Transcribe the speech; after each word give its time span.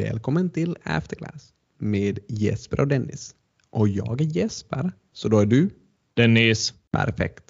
Välkommen 0.00 0.50
till 0.50 0.76
Afterclass 0.82 1.52
med 1.78 2.18
Jesper 2.28 2.80
och 2.80 2.88
Dennis. 2.88 3.34
Och 3.70 3.88
jag 3.88 4.20
är 4.20 4.24
Jesper, 4.24 4.92
så 5.12 5.28
då 5.28 5.38
är 5.38 5.46
du? 5.46 5.70
Dennis. 6.14 6.74
Perfekt. 6.90 7.44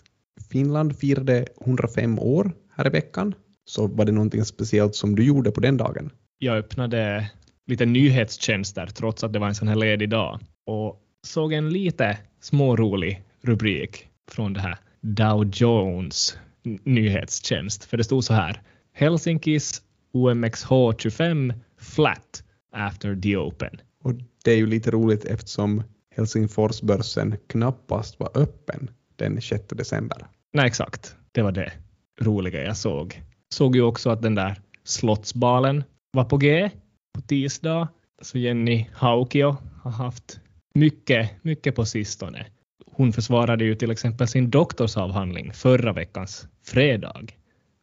Finland 0.50 0.96
firade 0.96 1.46
105 1.60 2.18
år 2.18 2.52
här 2.76 2.86
i 2.86 2.90
veckan, 2.90 3.34
så 3.64 3.86
var 3.86 4.04
det 4.04 4.12
någonting 4.12 4.44
speciellt 4.44 4.94
som 4.94 5.16
du 5.16 5.24
gjorde 5.24 5.50
på 5.50 5.60
den 5.60 5.76
dagen? 5.76 6.10
Jag 6.38 6.56
öppnade 6.56 7.30
lite 7.66 7.86
nyhetstjänster 7.86 8.86
trots 8.86 9.24
att 9.24 9.32
det 9.32 9.38
var 9.38 9.48
en 9.48 9.54
sån 9.54 9.68
här 9.68 9.76
ledig 9.76 10.10
dag 10.10 10.40
och 10.66 11.00
såg 11.22 11.52
en 11.52 11.70
lite 11.70 12.18
smårolig 12.40 13.24
rubrik 13.42 14.08
från 14.30 14.52
det 14.52 14.60
här 14.60 14.78
Dow 15.00 15.50
Jones 15.52 16.38
nyhetstjänst. 16.84 17.84
För 17.84 17.96
det 17.96 18.04
stod 18.04 18.24
så 18.24 18.34
här. 18.34 18.62
Helsinkis 18.92 19.82
OMXH25 20.12 21.54
flat 21.80 22.44
after 22.70 23.20
the 23.20 23.36
open. 23.36 23.80
Och 24.02 24.12
det 24.44 24.52
är 24.52 24.56
ju 24.56 24.66
lite 24.66 24.90
roligt 24.90 25.24
eftersom 25.24 25.82
Helsingforsbörsen 26.16 27.36
knappast 27.46 28.20
var 28.20 28.30
öppen 28.34 28.90
den 29.16 29.42
6 29.42 29.64
december. 29.68 30.26
Nej, 30.52 30.66
exakt. 30.66 31.16
Det 31.32 31.42
var 31.42 31.52
det 31.52 31.72
roliga 32.20 32.64
jag 32.64 32.76
såg. 32.76 33.22
Såg 33.48 33.76
ju 33.76 33.82
också 33.82 34.10
att 34.10 34.22
den 34.22 34.34
där 34.34 34.60
Slottsbalen 34.84 35.84
var 36.12 36.24
på 36.24 36.36
G 36.36 36.70
på 37.14 37.20
tisdag. 37.20 37.88
Så 38.22 38.38
Jenny 38.38 38.86
Haukio 38.92 39.56
har 39.82 39.90
haft 39.90 40.40
mycket, 40.74 41.30
mycket 41.44 41.74
på 41.74 41.84
sistone. 41.84 42.46
Hon 42.86 43.12
försvarade 43.12 43.64
ju 43.64 43.74
till 43.74 43.90
exempel 43.90 44.28
sin 44.28 44.50
doktorsavhandling 44.50 45.52
förra 45.52 45.92
veckans 45.92 46.48
fredag, 46.62 47.26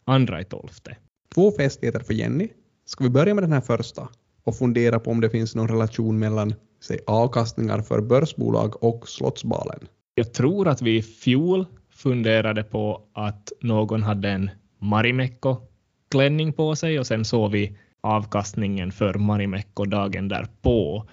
andra 0.06 0.42
i 0.42 0.44
tolfte. 0.44 0.98
Två 1.36 1.52
festligheter 1.52 2.00
för 2.00 2.14
Jenny. 2.14 2.50
Ska 2.86 3.04
vi 3.04 3.10
börja 3.10 3.34
med 3.34 3.44
den 3.44 3.52
här 3.52 3.62
första 3.62 4.10
och 4.48 4.58
fundera 4.58 5.00
på 5.00 5.12
om 5.12 5.22
det 5.22 5.30
finns 5.30 5.56
någon 5.56 5.68
relation 5.68 6.20
mellan 6.20 6.54
säg, 6.82 7.00
avkastningar 7.08 7.82
för 7.82 8.02
börsbolag 8.02 8.84
och 8.84 9.10
Slottsbalen? 9.10 9.80
Jag 10.16 10.34
tror 10.34 10.68
att 10.68 10.82
vi 10.82 10.98
i 10.98 11.02
fjol 11.02 11.66
funderade 11.92 12.64
på 12.64 13.02
att 13.14 13.52
någon 13.62 14.04
hade 14.04 14.30
en 14.30 14.50
Marimekko-klänning 14.80 16.54
på 16.54 16.76
sig 16.76 17.00
och 17.00 17.08
sen 17.08 17.26
såg 17.26 17.52
vi 17.52 17.78
avkastningen 18.02 18.92
för 18.92 19.14
Marimekko 19.14 19.86
dagen 19.86 20.28
därpå. 20.28 21.06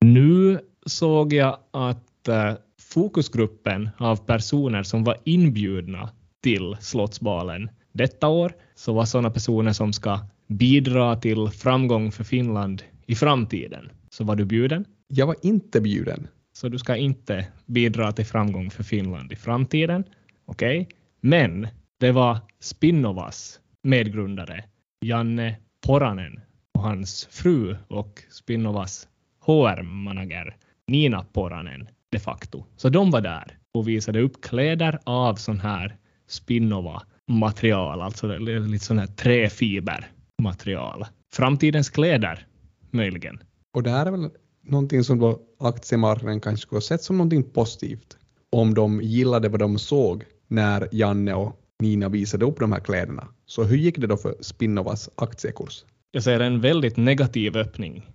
Nu 0.00 0.58
såg 0.86 1.32
jag 1.32 1.58
att 1.70 2.28
eh, 2.28 2.52
fokusgruppen 2.80 3.90
av 3.98 4.16
personer 4.16 4.82
som 4.82 5.04
var 5.04 5.16
inbjudna 5.24 6.10
till 6.42 6.76
Slottsbalen 6.80 7.70
detta 7.92 8.28
år 8.28 8.52
så 8.74 8.92
var 8.92 9.04
sådana 9.04 9.30
personer 9.30 9.72
som 9.72 9.92
ska 9.92 10.18
bidra 10.50 11.16
till 11.16 11.48
framgång 11.48 12.12
för 12.12 12.24
Finland 12.24 12.82
i 13.06 13.14
framtiden. 13.14 13.90
Så 14.10 14.24
var 14.24 14.36
du 14.36 14.44
bjuden? 14.44 14.84
Jag 15.08 15.26
var 15.26 15.36
inte 15.42 15.80
bjuden. 15.80 16.28
Så 16.52 16.68
du 16.68 16.78
ska 16.78 16.96
inte 16.96 17.46
bidra 17.66 18.12
till 18.12 18.26
framgång 18.26 18.70
för 18.70 18.82
Finland 18.82 19.32
i 19.32 19.36
framtiden? 19.36 20.04
Okej. 20.44 20.80
Okay. 20.80 20.96
Men 21.20 21.68
det 21.98 22.12
var 22.12 22.38
Spinnovas 22.60 23.60
medgrundare 23.82 24.64
Janne 25.00 25.56
Poranen 25.86 26.40
och 26.74 26.82
hans 26.82 27.28
fru 27.30 27.76
och 27.88 28.22
Spinnovas 28.30 29.08
HR-manager 29.46 30.56
Nina 30.86 31.24
Poranen 31.32 31.88
de 32.10 32.18
facto. 32.18 32.64
Så 32.76 32.88
de 32.88 33.10
var 33.10 33.20
där 33.20 33.58
och 33.72 33.88
visade 33.88 34.20
upp 34.20 34.42
kläder 34.42 34.98
av 35.04 35.34
sån 35.34 35.60
här 35.60 35.96
Spinnova 36.26 37.02
material, 37.28 38.00
alltså 38.00 38.38
lite 38.38 38.84
sån 38.84 38.98
här 38.98 39.06
träfibermaterial. 40.40 41.06
Framtidens 41.32 41.90
kläder, 41.90 42.46
möjligen. 42.90 43.38
Och 43.74 43.82
det 43.82 43.90
här 43.90 44.06
är 44.06 44.10
väl 44.10 44.30
någonting 44.62 45.04
som 45.04 45.18
då 45.18 45.40
aktiemarknaden 45.58 46.40
kanske 46.40 46.62
skulle 46.62 46.76
ha 46.76 46.82
sett 46.82 47.02
som 47.02 47.18
någonting 47.18 47.42
positivt 47.42 48.16
om 48.50 48.74
de 48.74 49.00
gillade 49.02 49.48
vad 49.48 49.60
de 49.60 49.78
såg 49.78 50.24
när 50.48 50.88
Janne 50.92 51.34
och 51.34 51.56
Nina 51.82 52.08
visade 52.08 52.44
upp 52.44 52.58
de 52.58 52.72
här 52.72 52.80
kläderna. 52.80 53.28
Så 53.46 53.64
hur 53.64 53.76
gick 53.76 53.98
det 53.98 54.06
då 54.06 54.16
för 54.16 54.34
Spinnovas 54.40 55.10
aktiekurs? 55.16 55.84
Jag 56.12 56.22
ser 56.22 56.40
en 56.40 56.60
väldigt 56.60 56.96
negativ 56.96 57.56
öppning 57.56 58.06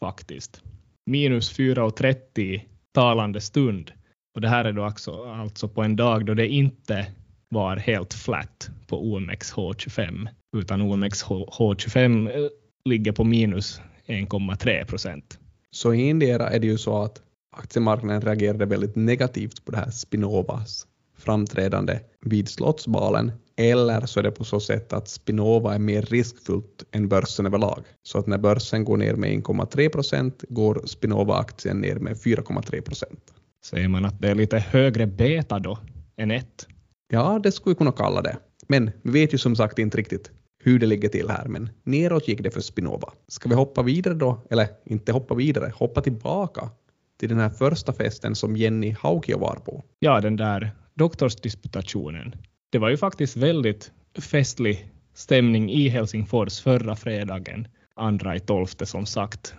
faktiskt. 0.00 0.62
Minus 1.06 1.58
4,30 1.58 2.60
talande 2.94 3.40
stund. 3.40 3.92
Och 4.34 4.40
det 4.40 4.48
här 4.48 4.64
är 4.64 4.72
då 4.72 4.84
alltså, 4.84 5.24
alltså 5.24 5.68
på 5.68 5.82
en 5.82 5.96
dag 5.96 6.26
då 6.26 6.34
det 6.34 6.48
inte 6.48 7.06
var 7.48 7.76
helt 7.76 8.14
flat 8.14 8.70
på 8.86 9.18
OMXH25, 9.18 10.28
utan 10.56 10.82
OMXH25 10.82 12.36
eh, 12.36 12.48
ligger 12.84 13.12
på 13.12 13.24
minus 13.24 13.80
1,3 14.06 14.84
procent. 14.84 15.38
Så 15.70 15.94
i 15.94 16.10
endera 16.10 16.50
är 16.50 16.58
det 16.58 16.66
ju 16.66 16.78
så 16.78 17.02
att 17.02 17.22
aktiemarknaden 17.56 18.22
reagerade 18.22 18.66
väldigt 18.66 18.96
negativt 18.96 19.64
på 19.64 19.72
det 19.72 19.78
här 19.78 19.90
Spinnovas 19.90 20.86
framträdande 21.18 22.00
vid 22.20 22.48
Slottsbalen, 22.48 23.32
eller 23.56 24.06
så 24.06 24.20
är 24.20 24.24
det 24.24 24.30
på 24.30 24.44
så 24.44 24.60
sätt 24.60 24.92
att 24.92 25.08
Spinnova 25.08 25.74
är 25.74 25.78
mer 25.78 26.02
riskfullt 26.02 26.84
än 26.92 27.08
börsen 27.08 27.46
överlag. 27.46 27.84
Så 28.02 28.18
att 28.18 28.26
när 28.26 28.38
börsen 28.38 28.84
går 28.84 28.96
ner 28.96 29.14
med 29.14 29.30
1,3 29.30 29.88
procent 29.88 30.44
går 30.48 30.82
Spinnova-aktien 30.84 31.80
ner 31.80 31.96
med 31.96 32.16
4,3 32.16 32.80
procent. 32.80 33.32
Säger 33.64 33.88
man 33.88 34.04
att 34.04 34.20
det 34.20 34.28
är 34.28 34.34
lite 34.34 34.58
högre 34.58 35.06
beta 35.06 35.58
då 35.58 35.78
än 36.16 36.30
ett? 36.30 36.66
Ja, 37.08 37.40
det 37.42 37.52
skulle 37.52 37.74
vi 37.74 37.78
kunna 37.78 37.92
kalla 37.92 38.22
det. 38.22 38.36
Men 38.66 38.90
vi 39.02 39.10
vet 39.10 39.34
ju 39.34 39.38
som 39.38 39.56
sagt 39.56 39.78
inte 39.78 39.98
riktigt 39.98 40.30
hur 40.64 40.78
det 40.78 40.86
ligger 40.86 41.08
till 41.08 41.30
här, 41.30 41.48
men 41.48 41.70
neråt 41.84 42.28
gick 42.28 42.42
det 42.42 42.50
för 42.50 42.60
Spinova. 42.60 43.12
Ska 43.28 43.48
vi 43.48 43.54
hoppa 43.54 43.82
vidare 43.82 44.14
då, 44.14 44.46
eller 44.50 44.68
inte 44.84 45.12
hoppa 45.12 45.34
vidare, 45.34 45.72
hoppa 45.74 46.00
tillbaka 46.00 46.70
till 47.18 47.28
den 47.28 47.38
här 47.38 47.50
första 47.50 47.92
festen 47.92 48.34
som 48.34 48.56
Jenny 48.56 48.96
Haukio 49.00 49.38
var 49.38 49.54
på? 49.54 49.84
Ja, 49.98 50.20
den 50.20 50.36
där 50.36 50.70
doktorsdisputationen. 50.94 52.34
Det 52.70 52.78
var 52.78 52.88
ju 52.88 52.96
faktiskt 52.96 53.36
väldigt 53.36 53.92
festlig 54.18 54.92
stämning 55.14 55.70
i 55.70 55.88
Helsingfors 55.88 56.60
förra 56.60 56.96
fredagen, 56.96 57.68
andra 57.96 58.36
i 58.36 58.40
tolfte 58.40 58.86
som 58.86 59.06
sagt. 59.06 59.54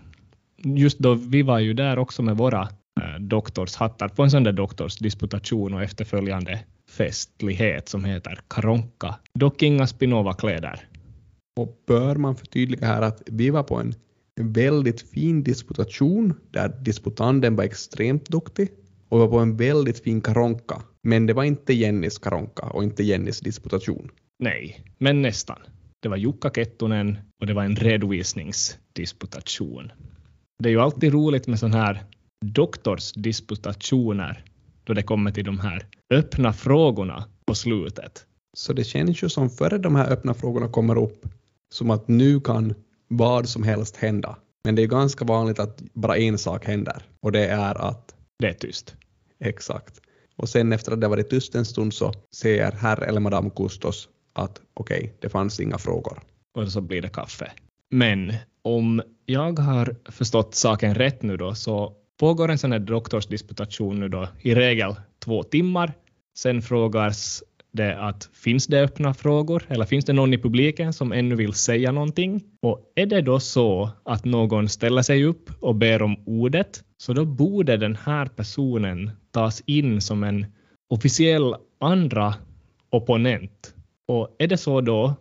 Just 0.57 0.99
då, 0.99 1.13
vi 1.13 1.41
var 1.41 1.59
ju 1.59 1.73
där 1.73 1.99
också 1.99 2.21
med 2.21 2.37
våra 2.37 2.61
eh, 2.61 3.19
doktorshattar 3.19 4.07
på 4.07 4.23
en 4.23 4.31
sån 4.31 4.43
där 4.43 4.51
doktorsdisputation 4.51 5.73
och 5.73 5.83
efterföljande 5.83 6.59
festlighet 6.89 7.89
som 7.89 8.05
heter 8.05 8.39
karonka. 8.47 9.15
Dock 9.33 9.63
inga 9.63 9.87
Spinova-kläder. 9.87 10.87
Och 11.59 11.83
bör 11.87 12.15
man 12.15 12.35
förtydliga 12.35 12.85
här 12.85 13.01
att 13.01 13.21
vi 13.25 13.49
var 13.49 13.63
på 13.63 13.75
en 13.75 13.93
väldigt 14.39 15.01
fin 15.01 15.43
disputation 15.43 16.33
där 16.51 16.69
disputanden 16.81 17.55
var 17.55 17.63
extremt 17.63 18.29
duktig 18.29 18.69
och 19.09 19.19
var 19.19 19.27
på 19.27 19.39
en 19.39 19.57
väldigt 19.57 20.03
fin 20.03 20.21
karonka. 20.21 20.81
Men 21.03 21.25
det 21.25 21.33
var 21.33 21.43
inte 21.43 21.73
Jennys 21.73 22.17
karonka 22.17 22.65
och 22.65 22.83
inte 22.83 23.03
Jennys 23.03 23.39
disputation. 23.39 24.11
Nej, 24.39 24.83
men 24.97 25.21
nästan. 25.21 25.59
Det 25.99 26.09
var 26.09 26.17
Jukka 26.17 26.49
Kettunen 26.49 27.17
och 27.41 27.47
det 27.47 27.53
var 27.53 27.63
en 27.63 27.75
redovisningsdisputation. 27.75 29.91
Det 30.63 30.69
är 30.69 30.73
ju 30.73 30.81
alltid 30.81 31.13
roligt 31.13 31.47
med 31.47 31.59
sådana 31.59 31.77
här 31.77 32.03
doktorsdisputationer 32.45 34.43
då 34.89 34.93
det 34.93 35.03
kommer 35.03 35.31
till 35.31 35.45
de 35.45 35.59
här 35.59 35.85
öppna 36.09 36.53
frågorna 36.53 37.23
på 37.45 37.55
slutet. 37.55 38.25
Så 38.53 38.73
det 38.73 38.83
känns 38.83 39.23
ju 39.23 39.29
som 39.29 39.49
före 39.49 39.77
de 39.77 39.95
här 39.95 40.11
öppna 40.11 40.33
frågorna 40.33 40.67
kommer 40.67 40.97
upp 40.97 41.25
som 41.71 41.91
att 41.91 42.07
nu 42.07 42.39
kan 42.39 42.73
vad 43.07 43.49
som 43.49 43.63
helst 43.63 43.95
hända. 43.95 44.37
Men 44.63 44.75
det 44.75 44.83
är 44.83 44.87
ganska 44.87 45.25
vanligt 45.25 45.59
att 45.59 45.81
bara 45.93 46.17
en 46.17 46.37
sak 46.37 46.65
händer 46.65 47.03
och 47.21 47.31
det 47.31 47.45
är 47.45 47.75
att 47.75 48.15
det 48.39 48.47
är 48.47 48.53
tyst. 48.53 48.95
Exakt. 49.39 50.01
Och 50.35 50.49
sen 50.49 50.73
efter 50.73 50.91
att 50.91 51.01
det 51.01 51.07
varit 51.07 51.29
tyst 51.29 51.55
en 51.55 51.65
stund 51.65 51.93
så 51.93 52.13
säger 52.31 52.71
herr 52.71 53.03
eller 53.03 53.19
madame 53.19 53.49
Kustos 53.49 54.09
att 54.33 54.61
okej, 54.73 54.99
okay, 54.99 55.09
det 55.19 55.29
fanns 55.29 55.59
inga 55.59 55.77
frågor. 55.77 56.19
Och 56.55 56.71
så 56.71 56.81
blir 56.81 57.01
det 57.01 57.09
kaffe. 57.09 57.51
Men 57.89 58.33
om 58.61 59.01
jag 59.25 59.59
har 59.59 59.95
förstått 60.11 60.55
saken 60.55 60.95
rätt 60.95 61.21
nu 61.21 61.37
då 61.37 61.55
så 61.55 61.93
pågår 62.19 62.51
en 62.51 62.57
sån 62.57 62.71
här 62.71 62.79
doktorsdisputation 62.79 63.99
nu 63.99 64.09
då 64.09 64.27
i 64.41 64.55
regel 64.55 64.95
två 65.23 65.43
timmar. 65.43 65.93
Sen 66.37 66.61
frågas 66.61 67.43
det 67.71 67.99
att 67.99 68.29
finns 68.33 68.67
det 68.67 68.81
öppna 68.81 69.13
frågor 69.13 69.63
eller 69.67 69.85
finns 69.85 70.05
det 70.05 70.13
någon 70.13 70.33
i 70.33 70.37
publiken 70.37 70.93
som 70.93 71.11
ännu 71.11 71.35
vill 71.35 71.53
säga 71.53 71.91
någonting? 71.91 72.43
Och 72.61 72.91
är 72.95 73.05
det 73.05 73.21
då 73.21 73.39
så 73.39 73.89
att 74.05 74.25
någon 74.25 74.69
ställer 74.69 75.01
sig 75.01 75.23
upp 75.23 75.51
och 75.59 75.75
ber 75.75 76.01
om 76.01 76.23
ordet, 76.25 76.83
så 76.97 77.13
då 77.13 77.25
borde 77.25 77.77
den 77.77 77.95
här 77.95 78.25
personen 78.25 79.11
tas 79.31 79.63
in 79.65 80.01
som 80.01 80.23
en 80.23 80.45
officiell 80.89 81.55
andra 81.79 82.35
opponent. 82.89 83.73
Och 84.07 84.35
är 84.39 84.47
det 84.47 84.57
så 84.57 84.81
då 84.81 85.15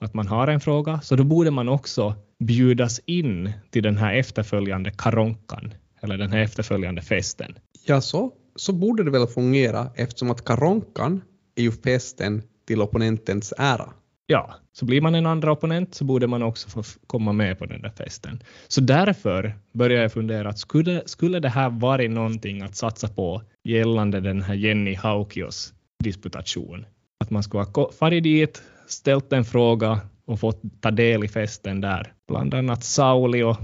att 0.00 0.14
man 0.14 0.26
har 0.26 0.48
en 0.48 0.60
fråga, 0.60 1.00
så 1.00 1.16
då 1.16 1.24
borde 1.24 1.50
man 1.50 1.68
också 1.68 2.14
bjudas 2.44 3.00
in 3.06 3.52
till 3.70 3.82
den 3.82 3.96
här 3.96 4.14
efterföljande 4.14 4.90
karonkan 4.90 5.72
eller 6.02 6.18
den 6.18 6.32
här 6.32 6.38
efterföljande 6.38 7.02
festen. 7.02 7.54
Ja, 7.86 8.00
så, 8.00 8.32
så 8.56 8.72
borde 8.72 9.04
det 9.04 9.10
väl 9.10 9.26
fungera 9.26 9.90
eftersom 9.94 10.30
att 10.30 10.44
karonkan 10.44 11.22
är 11.56 11.62
ju 11.62 11.72
festen 11.72 12.42
till 12.66 12.82
opponentens 12.82 13.52
ära. 13.58 13.92
ja, 14.26 14.54
så 14.72 14.84
blir 14.84 15.00
man 15.00 15.14
en 15.14 15.26
andra 15.26 15.52
opponent 15.52 15.94
så 15.94 16.04
borde 16.04 16.26
man 16.26 16.42
också 16.42 16.68
få 16.68 16.82
komma 17.06 17.32
med 17.32 17.58
på 17.58 17.66
den 17.66 17.82
där 17.82 17.90
festen. 17.90 18.42
Så 18.68 18.80
därför 18.80 19.54
började 19.72 20.02
jag 20.02 20.12
fundera 20.12 20.48
att 20.48 20.58
skulle, 20.58 21.02
skulle 21.06 21.40
det 21.40 21.48
här 21.48 21.70
varit 21.70 22.10
någonting 22.10 22.62
att 22.62 22.76
satsa 22.76 23.08
på 23.08 23.42
gällande 23.64 24.20
den 24.20 24.42
här 24.42 24.54
Jenny 24.54 24.94
Haukios 24.94 25.74
disputation? 26.04 26.86
Att 27.20 27.30
man 27.30 27.42
skulle 27.42 27.64
ha 27.64 27.92
farit 27.92 28.22
dit, 28.22 28.62
ställt 28.86 29.32
en 29.32 29.44
fråga 29.44 30.00
och 30.26 30.40
fått 30.40 30.62
ta 30.80 30.90
del 30.90 31.24
i 31.24 31.28
festen 31.28 31.80
där. 31.80 32.12
Bland 32.28 32.54
annat 32.54 32.84
Sauli 32.84 33.42
och, 33.42 33.56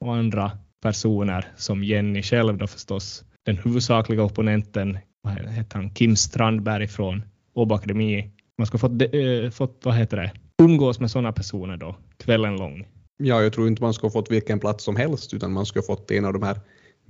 och 0.00 0.14
andra 0.14 0.52
personer 0.82 1.52
som 1.56 1.84
Jenny 1.84 2.22
själv 2.22 2.58
då 2.58 2.66
förstås, 2.66 3.24
den 3.46 3.56
huvudsakliga 3.56 4.22
opponenten, 4.22 4.98
vad 5.22 5.34
heter 5.34 5.76
han, 5.76 5.90
Kim 5.90 6.16
Strandberg 6.16 6.88
från 6.88 7.22
Åbo 7.54 7.74
Akademi. 7.74 8.30
Man 8.58 8.66
skulle 8.66 8.78
fått, 8.78 9.02
äh, 9.02 9.50
fått, 9.50 9.80
vad 9.84 9.94
heter 9.94 10.16
det, 10.16 10.32
umgås 10.62 11.00
med 11.00 11.10
sådana 11.10 11.32
personer 11.32 11.76
då 11.76 11.96
kvällen 12.16 12.56
lång. 12.56 12.86
Ja, 13.16 13.42
jag 13.42 13.52
tror 13.52 13.68
inte 13.68 13.82
man 13.82 13.94
skulle 13.94 14.08
ha 14.08 14.12
fått 14.12 14.30
vilken 14.30 14.60
plats 14.60 14.84
som 14.84 14.96
helst, 14.96 15.34
utan 15.34 15.52
man 15.52 15.66
skulle 15.66 15.82
ha 15.82 15.96
fått 15.96 16.10
en 16.10 16.24
av 16.24 16.32
de 16.32 16.42
här 16.42 16.60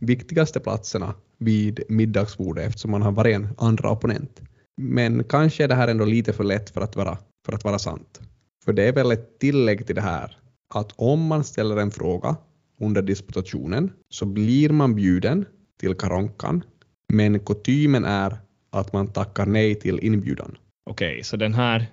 viktigaste 0.00 0.60
platserna 0.60 1.14
vid 1.38 1.82
middagsbordet 1.88 2.68
eftersom 2.68 2.90
man 2.90 3.02
har 3.02 3.12
varit 3.12 3.34
en 3.34 3.48
andra 3.58 3.90
opponent. 3.90 4.40
Men 4.76 5.24
kanske 5.24 5.64
är 5.64 5.68
det 5.68 5.74
här 5.74 5.88
ändå 5.88 6.04
lite 6.04 6.32
för 6.32 6.44
lätt 6.44 6.70
för 6.70 6.80
att 6.80 6.96
vara, 6.96 7.18
för 7.46 7.52
att 7.52 7.64
vara 7.64 7.78
sant. 7.78 8.20
För 8.64 8.72
det 8.72 8.88
är 8.88 8.92
väl 8.92 9.12
ett 9.12 9.38
tillägg 9.38 9.86
till 9.86 9.94
det 9.94 10.02
här 10.02 10.36
att 10.74 10.92
om 10.96 11.26
man 11.26 11.44
ställer 11.44 11.76
en 11.76 11.90
fråga 11.90 12.36
under 12.82 13.02
disputationen 13.02 13.92
så 14.08 14.26
blir 14.26 14.70
man 14.70 14.94
bjuden 14.94 15.46
till 15.80 15.94
karonkan, 15.94 16.64
men 17.08 17.40
kutymen 17.40 18.04
är 18.04 18.36
att 18.70 18.92
man 18.92 19.12
tackar 19.12 19.46
nej 19.46 19.74
till 19.74 19.98
inbjudan. 20.02 20.58
Okej, 20.90 21.12
okay, 21.12 21.22
så 21.22 21.36
den 21.36 21.54
här, 21.54 21.86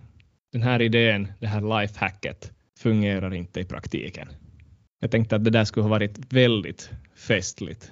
den 0.52 0.62
här 0.62 0.82
idén, 0.82 1.28
det 1.40 1.48
här 1.48 1.82
lifehacket, 1.82 2.52
fungerar 2.80 3.34
inte 3.34 3.60
i 3.60 3.66
praktiken. 3.66 4.28
Jag 5.00 5.12
tänkte 5.12 5.36
att 5.36 5.44
det 5.44 5.50
där 5.50 5.66
skulle 5.66 5.84
ha 5.84 5.90
varit 5.90 6.34
väldigt 6.34 6.90
festligt 7.16 7.92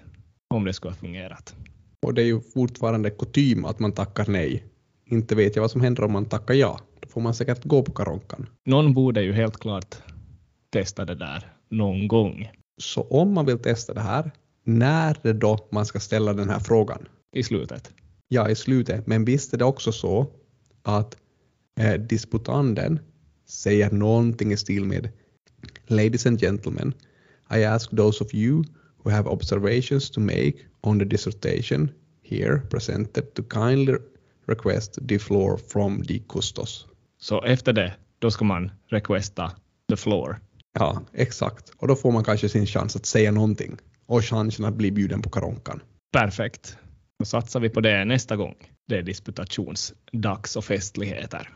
om 0.49 0.65
det 0.65 0.73
skulle 0.73 0.91
ha 0.91 0.97
fungerat. 0.97 1.55
Och 2.01 2.13
det 2.13 2.21
är 2.21 2.25
ju 2.25 2.41
fortfarande 2.41 3.09
kutym 3.09 3.65
att 3.65 3.79
man 3.79 3.91
tackar 3.91 4.25
nej. 4.27 4.63
Inte 5.05 5.35
vet 5.35 5.55
jag 5.55 5.61
vad 5.61 5.71
som 5.71 5.81
händer 5.81 6.03
om 6.03 6.11
man 6.11 6.25
tackar 6.25 6.53
ja. 6.53 6.79
Då 6.99 7.07
får 7.07 7.21
man 7.21 7.33
säkert 7.33 7.63
gå 7.63 7.83
på 7.83 7.91
karonkan. 7.91 8.49
Någon 8.65 8.93
borde 8.93 9.21
ju 9.21 9.33
helt 9.33 9.59
klart 9.59 9.95
testa 10.69 11.05
det 11.05 11.15
där 11.15 11.43
någon 11.69 12.07
gång. 12.07 12.51
Så 12.77 13.01
om 13.01 13.33
man 13.33 13.45
vill 13.45 13.59
testa 13.59 13.93
det 13.93 14.01
här, 14.01 14.31
när 14.63 15.09
är 15.09 15.17
det 15.21 15.33
då 15.33 15.67
man 15.71 15.85
ska 15.85 15.99
ställa 15.99 16.33
den 16.33 16.49
här 16.49 16.59
frågan? 16.59 17.07
I 17.33 17.43
slutet. 17.43 17.91
Ja, 18.27 18.49
i 18.49 18.55
slutet. 18.55 19.07
Men 19.07 19.25
visst 19.25 19.53
är 19.53 19.57
det 19.57 19.65
också 19.65 19.91
så 19.91 20.27
att 20.83 21.17
eh, 21.79 21.93
disputanden 21.93 22.99
säger 23.45 23.91
någonting 23.91 24.51
i 24.51 24.57
stil 24.57 24.85
med 24.85 25.09
Ladies 25.87 26.25
and 26.25 26.39
gentlemen, 26.39 26.93
I 27.49 27.63
ask 27.63 27.89
those 27.89 28.23
of 28.23 28.33
you 28.33 28.63
who 29.03 29.09
have 29.09 29.29
observations 29.29 30.09
to 30.09 30.19
make 30.19 30.53
on 30.81 30.99
the 30.99 31.05
dissertation 31.05 31.91
here 32.23 32.59
presented 32.69 33.33
to 33.33 33.43
kindly 33.43 33.97
request 34.47 35.07
the 35.07 35.19
floor 35.19 35.57
from 35.57 36.03
the 36.03 36.19
custos. 36.19 36.87
Så 37.19 37.43
efter 37.43 37.73
det, 37.73 37.93
då 38.19 38.31
ska 38.31 38.45
man 38.45 38.71
requesta 38.87 39.51
the 39.89 39.95
floor? 39.95 40.39
Ja, 40.79 41.01
exakt. 41.13 41.69
Och 41.77 41.87
då 41.87 41.95
får 41.95 42.11
man 42.11 42.23
kanske 42.23 42.49
sin 42.49 42.65
chans 42.65 42.95
att 42.95 43.05
säga 43.05 43.31
någonting 43.31 43.77
och 44.05 44.25
chansen 44.25 44.65
att 44.65 44.73
bli 44.73 44.91
bjuden 44.91 45.21
på 45.21 45.29
karonkan. 45.29 45.81
Perfekt. 46.11 46.77
Då 47.19 47.25
satsar 47.25 47.59
vi 47.59 47.69
på 47.69 47.81
det 47.81 48.05
nästa 48.05 48.35
gång. 48.35 48.55
Det 48.87 48.97
är 48.97 49.01
disputationsdags 49.01 50.55
och 50.55 50.65
festligheter. 50.65 51.49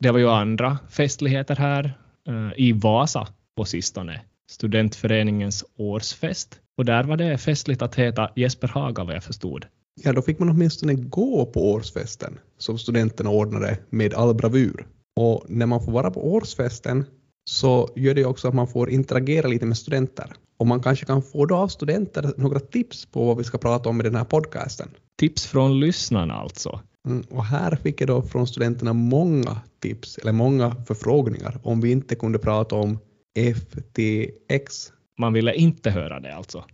Det 0.00 0.10
var 0.10 0.18
ju 0.18 0.28
andra 0.28 0.78
festligheter 0.90 1.56
här 1.56 1.98
uh, 2.28 2.52
i 2.56 2.72
Vasa 2.72 3.28
på 3.56 3.64
sistone. 3.64 4.20
Studentföreningens 4.50 5.64
årsfest. 5.76 6.60
Och 6.78 6.84
där 6.84 7.04
var 7.04 7.16
det 7.16 7.38
festligt 7.38 7.82
att 7.82 7.94
heta 7.94 8.30
Jesper 8.36 8.68
Haga 8.68 9.04
vad 9.04 9.14
jag 9.14 9.24
förstod. 9.24 9.66
Ja, 10.02 10.12
då 10.12 10.22
fick 10.22 10.38
man 10.38 10.48
åtminstone 10.48 10.94
gå 10.94 11.46
på 11.46 11.72
årsfesten 11.72 12.38
som 12.58 12.78
studenterna 12.78 13.30
ordnade 13.30 13.78
med 13.90 14.14
all 14.14 14.34
bravur. 14.34 14.86
Och 15.16 15.44
när 15.48 15.66
man 15.66 15.84
får 15.84 15.92
vara 15.92 16.10
på 16.10 16.34
årsfesten 16.34 17.04
så 17.44 17.88
gör 17.96 18.14
det 18.14 18.24
också 18.24 18.48
att 18.48 18.54
man 18.54 18.68
får 18.68 18.90
interagera 18.90 19.48
lite 19.48 19.66
med 19.66 19.76
studenter. 19.76 20.32
Och 20.56 20.66
man 20.66 20.82
kanske 20.82 21.06
kan 21.06 21.22
få 21.22 21.46
då 21.46 21.54
av 21.54 21.68
studenter 21.68 22.32
några 22.36 22.60
tips 22.60 23.06
på 23.06 23.24
vad 23.24 23.36
vi 23.36 23.44
ska 23.44 23.58
prata 23.58 23.88
om 23.88 24.00
i 24.00 24.04
den 24.04 24.14
här 24.14 24.24
podcasten. 24.24 24.88
Tips 25.18 25.46
från 25.46 25.80
lyssnarna 25.80 26.34
alltså? 26.34 26.80
Mm, 27.08 27.24
och 27.30 27.44
här 27.44 27.76
fick 27.76 28.00
jag 28.00 28.08
då 28.08 28.22
från 28.22 28.46
studenterna 28.46 28.92
många 28.92 29.60
tips, 29.80 30.18
eller 30.18 30.32
många 30.32 30.76
förfrågningar 30.86 31.60
om 31.62 31.80
vi 31.80 31.90
inte 31.90 32.14
kunde 32.14 32.38
prata 32.38 32.76
om 32.76 32.98
FTX. 33.34 34.92
Man 35.18 35.32
ville 35.32 35.54
inte 35.54 35.90
höra 35.90 36.20
det 36.20 36.34
alltså? 36.34 36.64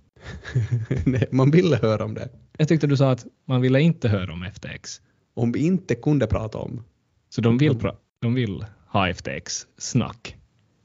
Nej, 1.07 1.29
man 1.31 1.51
ville 1.51 1.77
höra 1.77 2.05
om 2.05 2.15
det. 2.15 2.29
Jag 2.59 2.69
tyckte 2.69 2.87
du 2.87 2.97
sa 2.97 3.11
att 3.11 3.27
man 3.47 3.61
ville 3.61 3.81
inte 3.81 4.09
höra 4.09 4.33
om 4.33 4.51
FTX. 4.55 5.01
Om 5.35 5.53
vi 5.53 5.67
inte 5.67 5.95
kunde 5.95 6.27
prata 6.27 6.59
om. 6.59 6.85
Så 7.29 7.41
de 7.41 7.59
vill, 7.59 7.79
de 8.23 8.35
vill 8.35 8.65
ha 8.87 9.09
FTX-snack? 9.15 10.38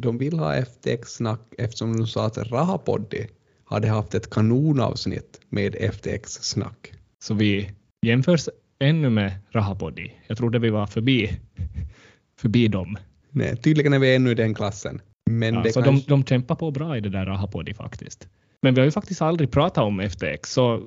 De 0.04 0.18
vill 0.18 0.40
ha 0.40 0.56
FTX-snack 0.56 1.40
eftersom 1.58 1.98
de 1.98 2.08
sa 2.08 2.26
att 2.26 2.38
Rahapoddi 2.38 3.28
hade 3.66 3.88
haft 3.88 4.16
ett 4.16 4.30
kanonavsnitt 4.30 5.42
med 5.50 5.76
FTX-snack. 5.76 6.94
Så 7.24 7.34
vi 7.34 7.72
jämförs 8.06 8.50
ännu 8.80 9.10
med 9.10 9.32
Rahapoddi. 9.52 10.14
Jag 10.28 10.38
trodde 10.38 10.60
vi 10.60 10.70
var 10.70 10.88
förbi, 10.88 11.40
förbi 12.40 12.68
dem. 12.68 12.98
Nej, 13.30 13.58
tydligen 13.58 13.94
är 13.94 14.00
vi 14.00 14.16
ännu 14.16 14.32
i 14.32 14.36
den 14.36 14.54
klassen. 14.54 15.02
Men 15.32 15.54
ja, 15.54 15.64
så 15.64 15.82
kanske... 15.82 16.10
de, 16.10 16.16
de 16.16 16.26
kämpar 16.26 16.56
på 16.56 16.72
bra 16.72 16.98
i 16.98 17.02
det 17.02 17.10
där 17.10 17.26
Rahapoddi 17.26 17.74
faktiskt. 17.74 18.28
Men 18.62 18.74
vi 18.74 18.82
har 18.82 18.86
ju 18.86 18.92
faktiskt 18.92 19.22
aldrig 19.22 19.52
pratat 19.52 19.84
om 19.84 20.10
FTX, 20.10 20.54
så 20.54 20.82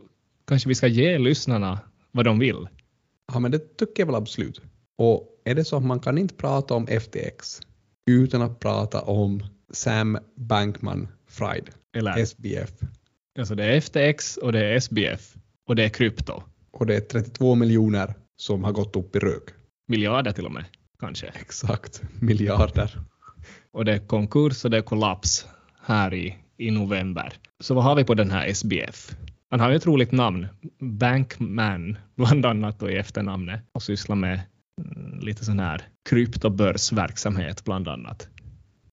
kanske 0.46 0.68
vi 0.68 0.74
ska 0.74 0.86
ge 0.86 1.18
lyssnarna 1.18 1.78
vad 2.12 2.24
de 2.24 2.38
vill. 2.38 2.68
Ja, 3.32 3.38
men 3.38 3.50
det 3.50 3.76
tycker 3.76 4.02
jag 4.02 4.06
väl 4.06 4.14
absolut. 4.14 4.60
Och 4.98 5.40
är 5.44 5.54
det 5.54 5.64
så 5.64 5.76
att 5.76 5.84
man 5.84 6.00
kan 6.00 6.18
inte 6.18 6.34
prata 6.34 6.74
om 6.74 6.86
FTX 6.86 7.60
utan 8.06 8.42
att 8.42 8.60
prata 8.60 9.00
om 9.00 9.42
Sam 9.70 10.18
Bankman-Fried, 10.36 11.68
Eller, 11.96 12.18
SBF. 12.18 12.70
Alltså 13.38 13.54
det 13.54 13.64
är 13.64 13.80
FTX 13.80 14.36
och 14.36 14.52
det 14.52 14.64
är 14.66 14.74
SBF 14.76 15.34
och 15.66 15.76
det 15.76 15.84
är 15.84 15.88
krypto. 15.88 16.42
Och 16.70 16.86
det 16.86 16.96
är 16.96 17.00
32 17.00 17.54
miljoner 17.54 18.14
som 18.36 18.64
har 18.64 18.72
gått 18.72 18.96
upp 18.96 19.16
i 19.16 19.18
rök. 19.18 19.42
Miljarder 19.88 20.32
till 20.32 20.46
och 20.46 20.52
med, 20.52 20.64
kanske. 21.00 21.26
Exakt, 21.26 22.02
miljarder. 22.20 22.98
och 23.72 23.84
det 23.84 23.92
är 23.92 23.98
konkurs 23.98 24.64
och 24.64 24.70
det 24.70 24.76
är 24.76 24.82
kollaps 24.82 25.46
här 25.82 26.14
i, 26.14 26.36
i 26.56 26.70
november. 26.70 27.32
Så 27.60 27.74
vad 27.74 27.84
har 27.84 27.94
vi 27.94 28.04
på 28.04 28.14
den 28.14 28.30
här 28.30 28.46
SBF? 28.48 29.16
Han 29.50 29.60
har 29.60 29.70
ju 29.70 29.76
ett 29.76 29.86
roligt 29.86 30.12
namn, 30.12 30.46
Bankman, 30.80 31.98
bland 32.16 32.46
annat 32.46 32.78
då 32.78 32.90
i 32.90 32.96
efternamnet 32.96 33.60
och 33.72 33.82
sysslar 33.82 34.16
med 34.16 34.40
lite 35.20 35.44
sån 35.44 35.58
här 35.58 35.82
kryptobörsverksamhet 36.08 37.64
bland 37.64 37.88
annat. 37.88 38.28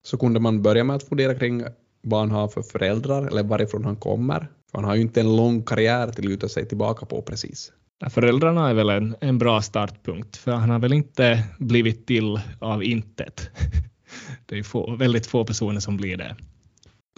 Så 0.04 0.18
kunde 0.18 0.40
man 0.40 0.62
börja 0.62 0.84
med 0.84 0.96
att 0.96 1.04
fundera 1.04 1.36
kring 1.36 1.64
vad 2.02 2.20
han 2.20 2.32
har 2.32 2.48
för 2.48 2.62
föräldrar 2.62 3.28
eller 3.28 3.44
varifrån 3.44 3.86
han 3.86 3.96
kommer. 3.96 4.40
För 4.72 4.78
han 4.78 4.84
har 4.84 4.96
ju 4.96 5.02
inte 5.02 5.22
en 5.22 5.36
lång 5.36 5.64
karriär 5.64 6.08
att 6.08 6.20
luta 6.20 6.50
sig 6.50 6.68
tillbaka 6.68 7.06
på 7.06 7.22
precis. 7.22 7.72
Föräldrarna 8.10 8.70
är 8.70 8.74
väl 8.74 8.90
en, 8.90 9.16
en 9.22 9.38
bra 9.38 9.62
startpunkt, 9.62 10.38
för 10.38 10.52
han 10.52 10.70
har 10.70 10.80
väl 10.80 10.94
inte 10.94 11.44
blivit 11.60 12.08
till 12.08 12.40
av 12.60 12.84
intet. 12.84 13.50
Det 14.46 14.60
är 14.60 14.64
få, 14.64 14.96
väldigt 14.96 15.28
få 15.28 15.46
personer 15.46 15.80
som 15.80 15.98
blir 15.98 16.18
det. 16.18 16.36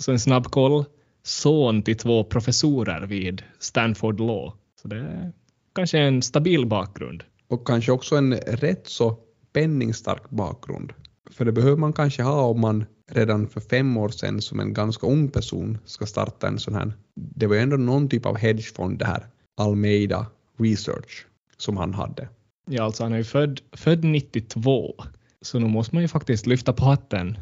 Så 0.01 0.11
en 0.11 0.19
snabb 0.19 0.45
koll 0.45 0.85
son 1.23 1.81
till 1.81 1.97
två 1.97 2.23
professorer 2.23 3.01
vid 3.01 3.43
Stanford 3.59 4.19
Law. 4.19 4.53
Så 4.81 4.87
det 4.87 4.97
är 4.97 5.31
kanske 5.75 5.99
en 5.99 6.21
stabil 6.21 6.65
bakgrund. 6.65 7.23
Och 7.47 7.67
kanske 7.67 7.91
också 7.91 8.15
en 8.15 8.33
rätt 8.35 8.87
så 8.87 9.17
penningstark 9.53 10.29
bakgrund. 10.29 10.93
För 11.31 11.45
det 11.45 11.51
behöver 11.51 11.77
man 11.77 11.93
kanske 11.93 12.23
ha 12.23 12.41
om 12.41 12.61
man 12.61 12.85
redan 13.11 13.47
för 13.47 13.61
fem 13.61 13.97
år 13.97 14.09
sedan 14.09 14.41
som 14.41 14.59
en 14.59 14.73
ganska 14.73 15.07
ung 15.07 15.29
person 15.29 15.77
ska 15.85 16.05
starta 16.05 16.47
en 16.47 16.59
sån 16.59 16.75
här. 16.75 16.93
Det 17.15 17.47
var 17.47 17.55
ju 17.55 17.61
ändå 17.61 17.77
någon 17.77 18.09
typ 18.09 18.25
av 18.25 18.37
hedgefond 18.37 18.99
det 18.99 19.05
här, 19.05 19.25
Almeida 19.57 20.25
Research, 20.57 21.25
som 21.57 21.77
han 21.77 21.93
hade. 21.93 22.29
Ja, 22.69 22.83
alltså 22.83 23.03
han 23.03 23.13
är 23.13 23.17
ju 23.17 23.23
född, 23.23 23.61
född 23.71 24.03
92, 24.03 24.95
så 25.41 25.59
nu 25.59 25.67
måste 25.67 25.95
man 25.95 26.01
ju 26.01 26.07
faktiskt 26.07 26.45
lyfta 26.45 26.73
på 26.73 26.85
hatten 26.85 27.37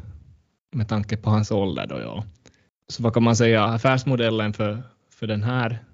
med 0.72 0.88
tanke 0.88 1.16
på 1.16 1.30
hans 1.30 1.50
ålder 1.50 1.86
då, 1.86 2.00
ja. 2.00 2.24
Så 2.88 3.02
vad 3.02 3.14
kan 3.14 3.22
man 3.22 3.36
säga, 3.36 3.64
affärsmodellen 3.64 4.52
för, 4.52 4.82
för 5.10 5.26
den 5.26 5.42
här 5.42 5.84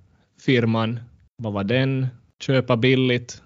firman, 0.41 1.01
vad 1.37 1.53
var 1.53 1.65
den? 1.65 2.07
Köpa 2.41 2.77
billigt, 2.77 3.43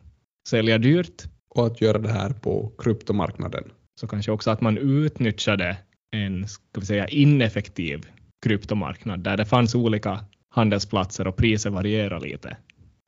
sälja 0.49 0.79
dyrt. 0.79 1.23
Och 1.49 1.67
att 1.67 1.81
göra 1.81 1.99
det 1.99 2.13
här 2.13 2.31
på 2.31 2.73
kryptomarknaden. 2.79 3.65
Så 4.01 4.07
kanske 4.07 4.33
också 4.33 4.51
att 4.51 4.61
man 4.61 4.79
utnyttjade 4.79 5.77
en 6.17 6.49
ska 6.49 6.81
vi 6.81 6.87
säga, 6.87 7.09
ineffektiv 7.09 8.07
kryptomarknad 8.45 9.21
där 9.21 9.37
det 9.37 9.45
fanns 9.45 9.75
olika 9.75 10.25
handelsplatser 10.51 11.27
och 11.27 11.37
priser 11.37 11.71
varierade 11.71 12.27
lite. 12.27 12.57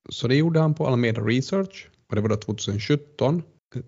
Så 0.09 0.29
det 0.29 0.35
gjorde 0.35 0.61
han 0.61 0.75
på 0.75 0.87
Alameda 0.87 1.21
Research 1.21 1.89
och 2.09 2.17
det 2.17 2.23
var 2.23 2.29
då 2.29 2.37
2017. 2.37 3.43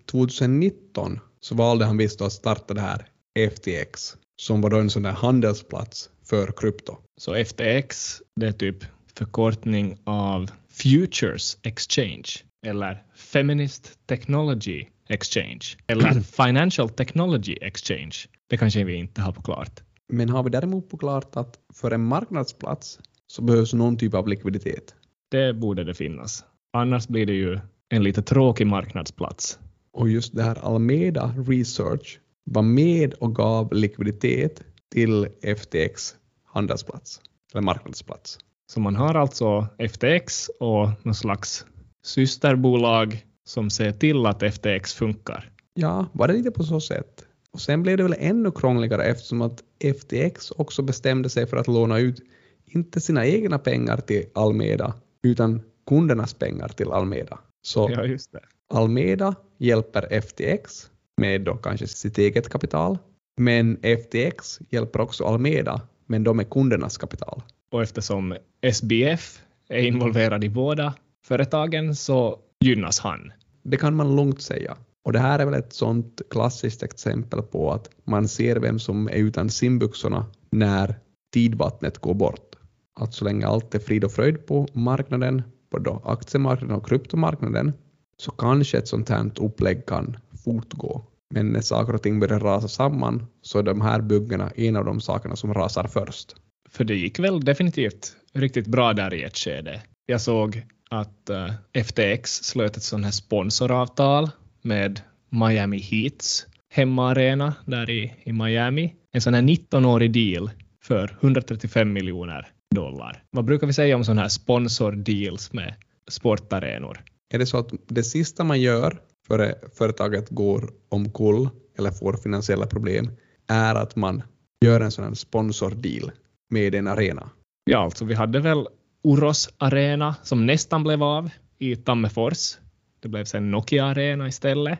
2019 0.05 1.19
så 1.39 1.55
valde 1.55 1.85
han 1.85 1.97
visst 1.97 2.21
att 2.21 2.33
starta 2.33 2.73
det 2.73 2.81
här 2.81 3.05
FTX, 3.49 4.17
som 4.41 4.61
var 4.61 4.69
då 4.69 4.77
en 4.79 4.89
sån 4.89 5.03
där 5.03 5.11
handelsplats 5.11 6.09
för 6.23 6.51
krypto. 6.51 6.97
Så 7.17 7.45
FTX, 7.45 8.21
det 8.35 8.47
är 8.47 8.51
typ 8.51 8.85
förkortning 9.15 9.97
av 10.03 10.51
Futures 10.69 11.57
Exchange 11.63 12.48
eller 12.65 13.03
Feminist 13.15 13.99
Technology 14.05 14.85
Exchange 15.09 15.61
eller 15.87 16.21
Financial 16.45 16.89
Technology 16.89 17.57
Exchange. 17.61 18.15
Det 18.47 18.57
kanske 18.57 18.83
vi 18.83 18.95
inte 18.95 19.21
har 19.21 19.31
på 19.31 19.41
klart. 19.41 19.81
Men 20.07 20.29
har 20.29 20.43
vi 20.43 20.49
däremot 20.49 20.89
på 20.89 20.97
klart 20.97 21.35
att 21.35 21.59
för 21.73 21.91
en 21.91 22.03
marknadsplats 22.03 22.99
så 23.27 23.41
behövs 23.41 23.73
någon 23.73 23.97
typ 23.97 24.13
av 24.13 24.27
likviditet? 24.27 24.95
Det 25.31 25.53
borde 25.53 25.83
det 25.83 25.93
finnas. 25.93 26.43
Annars 26.73 27.07
blir 27.07 27.25
det 27.25 27.33
ju 27.33 27.59
en 27.89 28.03
lite 28.03 28.21
tråkig 28.21 28.67
marknadsplats. 28.67 29.59
Och 29.91 30.09
just 30.09 30.35
det 30.35 30.43
här 30.43 30.65
Almeda 30.65 31.33
Research 31.47 32.19
var 32.43 32.61
med 32.61 33.13
och 33.13 33.35
gav 33.35 33.73
likviditet 33.73 34.63
till 34.91 35.27
FTX 35.57 36.15
handelsplats, 36.45 37.21
eller 37.51 37.61
marknadsplats. 37.61 38.39
Så 38.67 38.79
man 38.79 38.95
har 38.95 39.15
alltså 39.15 39.67
FTX 39.77 40.49
och 40.59 40.89
någon 41.03 41.15
slags 41.15 41.65
systerbolag 42.09 43.25
som 43.45 43.69
ser 43.69 43.91
till 43.91 44.25
att 44.25 44.43
FTX 44.53 44.93
funkar. 44.93 45.51
Ja, 45.73 46.05
var 46.13 46.27
det 46.27 46.33
lite 46.33 46.51
på 46.51 46.63
så 46.63 46.79
sätt. 46.79 47.25
Och 47.51 47.61
sen 47.61 47.83
blev 47.83 47.97
det 47.97 48.03
väl 48.03 48.15
ännu 48.17 48.51
krångligare 48.51 49.03
eftersom 49.03 49.41
att 49.41 49.63
FTX 49.99 50.51
också 50.51 50.81
bestämde 50.81 51.29
sig 51.29 51.47
för 51.47 51.57
att 51.57 51.67
låna 51.67 51.99
ut 51.99 52.21
inte 52.65 53.01
sina 53.01 53.25
egna 53.25 53.59
pengar 53.59 53.97
till 53.97 54.25
Almeda 54.33 54.93
utan 55.23 55.61
kundernas 55.87 56.33
pengar 56.33 56.67
till 56.67 56.91
Almeda. 56.91 57.39
Så 57.61 57.89
Ja. 57.91 58.39
Almeda 58.73 59.35
hjälper 59.57 60.21
FTX 60.21 60.89
med 61.17 61.41
då 61.41 61.55
kanske 61.55 61.87
sitt 61.87 62.17
eget 62.17 62.49
kapital, 62.49 62.97
men 63.37 63.77
FTX 63.83 64.59
hjälper 64.69 65.01
också 65.01 65.23
Almeda, 65.23 65.81
men 66.05 66.23
de 66.23 66.37
med 66.37 66.49
kundernas 66.49 66.97
kapital. 66.97 67.41
Och 67.71 67.81
eftersom 67.81 68.35
SBF 68.61 69.41
är 69.69 69.81
involverad 69.81 70.43
i 70.43 70.49
båda 70.49 70.93
företagen 71.25 71.95
så 71.95 72.39
gynnas 72.59 72.99
han. 72.99 73.31
Det 73.63 73.77
kan 73.77 73.95
man 73.95 74.15
lugnt 74.15 74.41
säga. 74.41 74.77
Och 75.05 75.13
det 75.13 75.19
här 75.19 75.39
är 75.39 75.45
väl 75.45 75.53
ett 75.53 75.73
sånt 75.73 76.21
klassiskt 76.29 76.83
exempel 76.83 77.41
på 77.41 77.71
att 77.71 77.89
man 78.03 78.27
ser 78.27 78.55
vem 78.55 78.79
som 78.79 79.07
är 79.07 79.13
utan 79.13 79.49
simbyxorna 79.49 80.25
när 80.51 80.95
tidvattnet 81.33 81.97
går 81.97 82.13
bort. 82.13 82.55
Att 82.99 83.13
så 83.13 83.25
länge 83.25 83.47
allt 83.47 83.75
är 83.75 83.79
frid 83.79 84.03
och 84.03 84.11
fröjd 84.11 84.45
på 84.45 84.67
marknaden, 84.73 85.43
både 85.71 85.99
aktiemarknaden 86.03 86.75
och 86.75 86.87
kryptomarknaden, 86.87 87.73
så 88.17 88.31
kanske 88.31 88.77
ett 88.77 88.87
sånt 88.87 89.09
här 89.09 89.31
upplägg 89.39 89.85
kan 89.85 90.17
fortgå. 90.43 91.05
Men 91.33 91.47
när 91.47 91.61
saker 91.61 91.95
och 91.95 92.03
ting 92.03 92.19
börjar 92.19 92.39
rasa 92.39 92.67
samman 92.67 93.25
så 93.41 93.59
är 93.59 93.63
de 93.63 93.81
här 93.81 94.01
byggena 94.01 94.49
en 94.55 94.75
av 94.75 94.85
de 94.85 95.01
sakerna 95.01 95.35
som 95.35 95.53
rasar 95.53 95.87
först. 95.87 96.35
För 96.69 96.83
det 96.83 96.95
gick 96.95 97.19
väl 97.19 97.39
definitivt 97.39 98.15
riktigt 98.33 98.67
bra 98.67 98.93
där 98.93 99.13
i 99.13 99.23
ett 99.23 99.37
skede. 99.37 99.81
Jag 100.05 100.21
såg 100.21 100.65
att 100.89 101.29
eh, 101.29 101.83
FTX 101.83 102.43
slöt 102.43 102.77
ett 102.77 102.83
sånt 102.83 103.05
här 103.05 103.11
sponsoravtal 103.11 104.29
med 104.61 105.01
Miami 105.29 105.79
Heats 105.79 106.45
hemmaarena 106.69 107.53
där 107.65 107.89
i, 107.89 108.13
i 108.23 108.33
Miami. 108.33 108.95
En 109.11 109.21
sån 109.21 109.33
här 109.33 109.41
19-årig 109.41 110.11
deal 110.11 110.49
för 110.83 111.17
135 111.21 111.93
miljoner 111.93 112.47
dollar. 112.75 113.23
Vad 113.31 113.45
brukar 113.45 113.67
vi 113.67 113.73
säga 113.73 113.95
om 113.95 114.03
sådana 114.03 114.21
här 114.21 114.29
sponsordeals 114.29 115.53
med 115.53 115.75
sportarenor? 116.09 117.03
Är 117.33 117.39
det 117.39 117.45
så 117.45 117.57
att 117.57 117.71
det 117.87 118.03
sista 118.03 118.43
man 118.43 118.61
gör 118.61 119.01
före 119.27 119.55
företaget 119.73 120.29
går 120.29 120.69
omkull 120.89 121.49
eller 121.77 121.91
får 121.91 122.13
finansiella 122.13 122.67
problem 122.67 123.11
är 123.47 123.75
att 123.75 123.95
man 123.95 124.23
gör 124.65 124.81
en 124.81 124.91
sån 124.91 125.05
här 125.05 125.13
sponsordeal 125.13 126.11
med 126.49 126.75
en 126.75 126.87
arena? 126.87 127.29
Ja, 127.63 127.77
alltså 127.77 128.05
vi 128.05 128.13
hade 128.13 128.39
väl 128.39 128.67
Oros 129.01 129.49
Arena 129.57 130.15
som 130.23 130.45
nästan 130.45 130.83
blev 130.83 131.03
av 131.03 131.29
i 131.57 131.75
Tammerfors. 131.75 132.57
Det 132.99 133.07
blev 133.07 133.25
sen 133.25 133.51
Nokia 133.51 133.85
Arena 133.85 134.27
istället. 134.27 134.79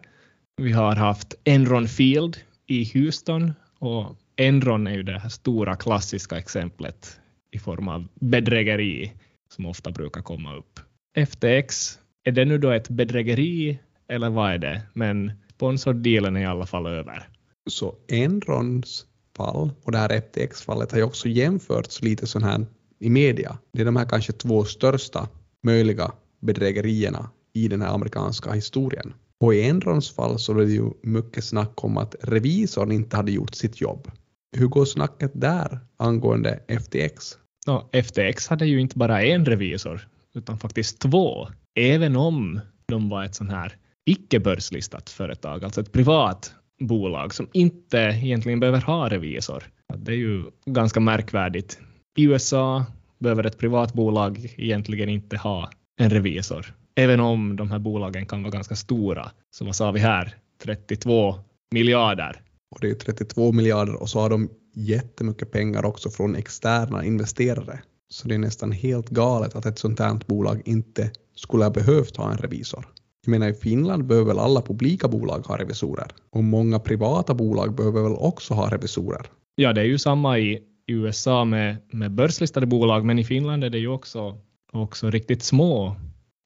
Vi 0.58 0.72
har 0.72 0.96
haft 0.96 1.34
Enron 1.44 1.88
Field 1.88 2.38
i 2.68 2.92
Houston 2.94 3.54
och 3.80 4.16
Enron 4.36 4.88
är 4.88 4.94
ju 4.94 5.04
det 5.04 5.20
här 5.20 5.30
stora 5.30 5.76
klassiska 5.76 6.38
exemplet 6.38 7.20
i 7.52 7.60
form 7.60 7.88
av 7.88 8.08
bedrägeri 8.14 9.14
som 9.56 9.66
ofta 9.66 9.92
brukar 9.92 10.22
komma 10.22 10.56
upp. 10.56 10.80
FTX, 11.28 12.00
är 12.24 12.32
det 12.32 12.46
nu 12.46 12.58
då 12.58 12.72
ett 12.72 12.90
bedrägeri 12.90 13.80
eller 14.08 14.30
vad 14.30 14.52
är 14.52 14.58
det? 14.58 14.82
Men 14.94 15.32
sponsordealen 15.56 16.36
är 16.36 16.42
i 16.42 16.46
alla 16.46 16.66
fall 16.66 16.88
över. 16.88 17.30
Så 17.70 17.96
Enrons 18.08 19.06
fall 19.38 19.72
och 19.84 19.92
det 19.92 19.98
här 19.98 20.22
FTX-fallet 20.22 20.92
har 20.92 20.98
ju 20.98 21.04
också 21.04 21.28
jämförts 21.28 22.02
lite 22.02 22.28
sån 22.28 22.44
här 22.44 22.66
i 23.00 23.10
media. 23.10 23.58
Det 23.74 23.82
är 23.82 23.86
de 23.86 23.96
här 23.96 24.06
kanske 24.06 24.34
två 24.34 24.66
största 24.66 25.28
möjliga 25.64 26.12
bedrägerierna 26.42 27.30
i 27.54 27.68
den 27.68 27.82
här 27.82 27.94
amerikanska 27.94 28.52
historien. 28.52 29.14
Och 29.40 29.56
i 29.56 29.64
Enrons 29.64 30.12
fall 30.12 30.40
så 30.40 30.54
var 30.54 30.62
det 30.62 30.72
ju 30.72 30.92
mycket 31.04 31.44
snack 31.44 31.84
om 31.84 31.98
att 31.98 32.16
revisorn 32.22 32.92
inte 32.92 33.16
hade 33.16 33.32
gjort 33.32 33.56
sitt 33.56 33.82
jobb. 33.82 34.12
Hur 34.58 34.68
går 34.68 34.86
snacket 34.86 35.32
där 35.34 35.80
angående 35.98 36.60
FTX? 36.68 37.38
Ja, 37.66 37.90
FTX 38.04 38.48
hade 38.48 38.66
ju 38.66 38.82
inte 38.82 38.98
bara 38.98 39.24
en 39.24 39.46
revisor 39.46 40.08
utan 40.36 40.60
faktiskt 40.60 41.00
två. 41.00 41.48
Även 41.76 42.16
om 42.16 42.60
de 42.86 43.10
var 43.10 43.24
ett 43.24 43.36
sånt 43.36 43.52
här 43.52 43.76
icke-börslistat 44.06 45.10
företag, 45.10 45.64
alltså 45.64 45.82
ett 45.82 45.92
privat 45.92 46.54
bolag 46.80 47.34
som 47.34 47.48
inte 47.54 47.98
egentligen 47.98 48.60
behöver 48.60 48.82
ha 48.82 49.10
revisor. 49.10 49.64
Det 49.98 50.12
är 50.12 50.16
ju 50.16 50.44
ganska 50.66 51.00
märkvärdigt. 51.00 51.80
I 52.20 52.24
USA 52.24 52.86
behöver 53.20 53.44
ett 53.44 53.58
privat 53.58 53.94
bolag 53.94 54.54
egentligen 54.58 55.10
inte 55.10 55.38
ha 55.38 55.70
en 56.00 56.10
revisor. 56.10 56.74
Även 56.96 57.20
om 57.20 57.56
de 57.56 57.72
här 57.72 57.80
bolagen 57.80 58.26
kan 58.26 58.44
vara 58.44 58.52
ganska 58.52 58.76
stora. 58.76 59.32
Så 59.52 59.66
vad 59.66 59.76
sa 59.76 59.92
vi 59.92 60.00
här? 60.00 60.36
32 60.64 61.36
miljarder. 61.72 62.42
Och 62.72 62.78
det 62.82 62.90
är 62.90 62.96
32 62.96 63.52
miljarder 63.52 64.02
och 64.02 64.10
så 64.10 64.20
har 64.20 64.30
de 64.30 64.50
jättemycket 64.76 65.52
pengar 65.52 65.86
också 65.86 66.10
från 66.10 66.36
externa 66.36 67.06
investerare. 67.06 67.80
Så 68.10 68.28
det 68.28 68.36
är 68.36 68.40
nästan 68.40 68.72
helt 68.72 69.10
galet 69.10 69.56
att 69.56 69.66
ett 69.66 69.80
sånt 69.80 70.00
här 70.00 70.20
bolag 70.28 70.62
inte 70.66 71.12
skulle 71.36 71.64
ha 71.64 71.72
behövt 71.72 72.18
ha 72.18 72.32
en 72.32 72.38
revisor. 72.38 72.88
Jag 73.26 73.32
menar 73.32 73.48
i 73.48 73.54
Finland 73.54 74.06
behöver 74.06 74.28
väl 74.28 74.40
alla 74.40 74.62
publika 74.62 75.08
bolag 75.08 75.40
ha 75.40 75.58
revisorer 75.58 76.08
och 76.32 76.44
många 76.44 76.80
privata 76.80 77.34
bolag 77.34 77.76
behöver 77.76 78.02
väl 78.02 78.16
också 78.16 78.54
ha 78.54 78.72
revisorer. 78.72 79.26
Ja, 79.56 79.74
det 79.74 79.82
är 79.82 79.86
ju 79.86 79.98
samma 79.98 80.40
i 80.40 80.60
i 80.90 80.94
USA 80.94 81.46
med, 81.46 81.78
med 81.92 82.12
börslistade 82.12 82.66
bolag, 82.66 83.06
men 83.06 83.20
i 83.20 83.24
Finland 83.24 83.64
är 83.64 83.70
det 83.70 83.80
ju 83.80 83.88
också, 83.88 84.38
också 84.72 85.10
riktigt 85.10 85.44
små 85.44 85.96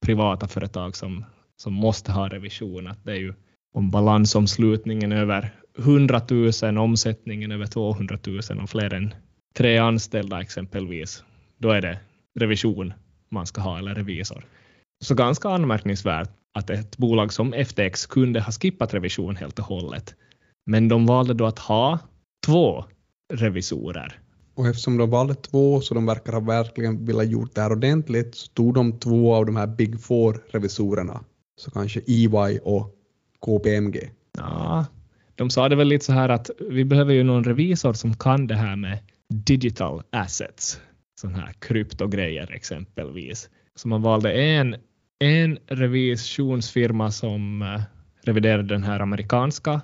privata 0.05 0.47
företag 0.47 0.95
som, 0.95 1.25
som 1.55 1.73
måste 1.73 2.11
ha 2.11 2.27
revision. 2.27 2.87
Att 2.87 3.03
det 3.03 3.11
är 3.11 3.19
ju 3.19 3.33
om 3.73 3.91
balansomslutningen 3.91 5.11
över 5.11 5.53
100 5.77 6.21
000, 6.63 6.77
omsättningen 6.77 7.51
över 7.51 7.65
200 7.65 8.17
000 8.27 8.39
och 8.63 8.69
fler 8.69 8.93
än 8.93 9.13
tre 9.57 9.77
anställda 9.77 10.41
exempelvis, 10.41 11.23
då 11.57 11.71
är 11.71 11.81
det 11.81 11.99
revision 12.39 12.93
man 13.29 13.45
ska 13.45 13.61
ha 13.61 13.77
eller 13.77 13.95
revisor. 13.95 14.45
Så 15.03 15.15
ganska 15.15 15.49
anmärkningsvärt 15.49 16.29
att 16.53 16.69
ett 16.69 16.97
bolag 16.97 17.33
som 17.33 17.53
FTX 17.53 18.05
kunde 18.05 18.41
ha 18.41 18.51
skippat 18.51 18.93
revision 18.93 19.35
helt 19.35 19.59
och 19.59 19.65
hållet. 19.65 20.15
Men 20.65 20.87
de 20.87 21.05
valde 21.05 21.33
då 21.33 21.45
att 21.45 21.59
ha 21.59 21.99
två 22.45 22.85
revisorer. 23.33 24.22
Och 24.55 24.67
eftersom 24.67 24.97
de 24.97 25.09
valde 25.09 25.35
två 25.35 25.81
så 25.81 25.93
de 25.93 26.05
verkar 26.05 26.33
ha 26.33 26.39
verkligen 26.39 27.05
velat 27.05 27.31
gjort 27.31 27.55
det 27.55 27.61
här 27.61 27.71
ordentligt 27.71 28.35
så 28.35 28.47
tog 28.47 28.73
de 28.73 28.99
två 28.99 29.33
av 29.33 29.45
de 29.45 29.55
här 29.55 29.67
Big 29.67 29.99
Four-revisorerna. 29.99 31.23
Så 31.55 31.71
kanske 31.71 32.01
EY 32.07 32.59
och 32.63 32.95
KPMG. 33.39 34.11
Ja, 34.37 34.85
de 35.35 35.49
sa 35.49 35.69
det 35.69 35.75
väl 35.75 35.87
lite 35.87 36.05
så 36.05 36.13
här 36.13 36.29
att 36.29 36.49
vi 36.69 36.85
behöver 36.85 37.13
ju 37.13 37.23
någon 37.23 37.43
revisor 37.43 37.93
som 37.93 38.13
kan 38.13 38.47
det 38.47 38.55
här 38.55 38.75
med 38.75 38.97
digital 39.29 40.03
assets, 40.09 40.81
sådana 41.21 41.37
här 41.37 41.53
kryptogrejer 41.59 42.51
exempelvis. 42.51 43.49
Så 43.75 43.87
man 43.87 44.01
valde 44.01 44.33
en, 44.33 44.75
en 45.19 45.57
revisionsfirma 45.67 47.11
som 47.11 47.61
eh, 47.61 47.81
reviderade 48.23 48.63
den 48.63 48.83
här 48.83 48.99
amerikanska 48.99 49.81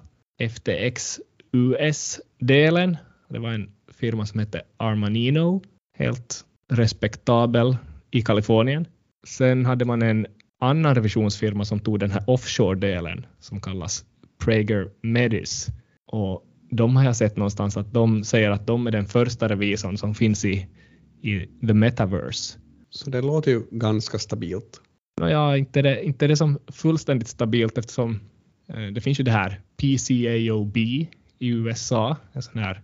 FTX 0.52 1.20
US-delen. 1.52 2.98
Det 3.30 3.40
var 3.40 3.50
en 3.50 3.72
firma 4.00 4.26
som 4.26 4.40
hette 4.40 4.62
Armanino, 4.78 5.62
helt 5.98 6.46
respektabel 6.72 7.78
i 8.12 8.22
Kalifornien. 8.22 8.88
Sen 9.28 9.66
hade 9.66 9.86
man 9.86 10.02
en 10.02 10.28
annan 10.60 10.96
revisionsfirma 10.96 11.66
som 11.66 11.80
tog 11.80 12.00
den 12.00 12.12
här 12.12 12.24
offshore-delen 12.28 13.26
som 13.40 13.62
kallas 13.62 14.06
Prager 14.44 14.90
Medis. 15.02 15.68
Och 16.06 16.46
de 16.72 16.96
har 16.96 17.04
jag 17.04 17.16
sett 17.16 17.38
någonstans 17.38 17.78
att 17.78 17.94
de 17.94 18.24
säger 18.24 18.52
att 18.52 18.68
de 18.68 18.88
är 18.88 18.92
den 18.92 19.06
första 19.06 19.50
revisorn 19.50 19.98
som 19.98 20.16
finns 20.16 20.46
i, 20.46 20.68
i 21.22 21.48
the 21.68 21.74
metaverse. 21.74 22.60
Så 22.90 23.10
det 23.10 23.22
låter 23.22 23.52
ju 23.52 23.64
ganska 23.72 24.20
stabilt. 24.20 24.82
Ja, 25.22 25.58
inte 25.58 25.82
det, 25.82 26.04
inte 26.04 26.28
det 26.28 26.36
som 26.36 26.60
fullständigt 26.72 27.28
stabilt 27.28 27.78
eftersom 27.78 28.20
Eh, 28.74 28.88
det 28.88 29.02
finns 29.02 29.20
ju 29.20 29.24
det 29.24 29.32
här 29.32 29.62
PCAOB 29.78 30.78
i 30.78 31.08
USA, 31.40 32.18
en 32.34 32.42
sån 32.42 32.60
här 32.60 32.82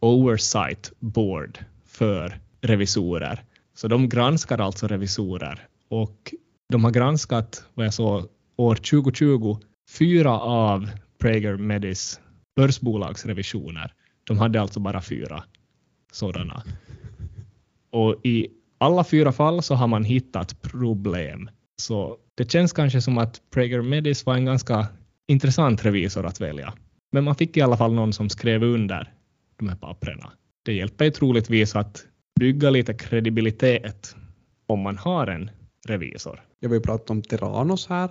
oversight 0.00 0.92
board 0.98 1.58
för 1.86 2.40
revisorer. 2.60 3.44
Så 3.74 3.88
de 3.88 4.08
granskar 4.08 4.58
alltså 4.58 4.86
revisorer 4.86 5.66
och 5.88 6.34
de 6.68 6.84
har 6.84 6.90
granskat, 6.90 7.64
vad 7.74 7.86
jag 7.86 7.94
såg, 7.94 8.28
år 8.56 8.74
2020 8.74 9.58
fyra 9.98 10.40
av 10.40 10.90
Prager 11.18 11.56
Medis 11.56 12.20
börsbolagsrevisioner. 12.56 13.92
De 14.24 14.38
hade 14.38 14.60
alltså 14.60 14.80
bara 14.80 15.02
fyra 15.02 15.44
sådana. 16.12 16.62
Och 17.90 18.26
i 18.26 18.48
alla 18.78 19.04
fyra 19.04 19.32
fall 19.32 19.62
så 19.62 19.74
har 19.74 19.86
man 19.86 20.04
hittat 20.04 20.62
problem. 20.62 21.50
Så 21.76 22.16
det 22.34 22.50
känns 22.52 22.72
kanske 22.72 23.00
som 23.00 23.18
att 23.18 23.40
Prager 23.50 23.82
Medis 23.82 24.26
var 24.26 24.34
en 24.34 24.44
ganska 24.44 24.86
intressant 25.26 25.84
revisor 25.84 26.26
att 26.26 26.40
välja. 26.40 26.74
Men 27.12 27.24
man 27.24 27.34
fick 27.34 27.56
i 27.56 27.60
alla 27.60 27.76
fall 27.76 27.92
någon 27.92 28.12
som 28.12 28.28
skrev 28.28 28.62
under 28.62 29.12
de 29.58 29.68
här 29.68 29.76
papperna. 29.76 30.32
Det 30.64 30.72
hjälper 30.72 31.04
ju 31.04 31.10
troligtvis 31.10 31.76
att 31.76 32.06
bygga 32.40 32.70
lite 32.70 32.94
kredibilitet 32.94 34.16
om 34.66 34.80
man 34.80 34.98
har 34.98 35.26
en 35.26 35.50
revisor. 35.86 36.42
Jag 36.60 36.68
vill 36.68 36.82
prata 36.82 37.12
om 37.12 37.22
Terranos 37.22 37.86
här 37.86 38.10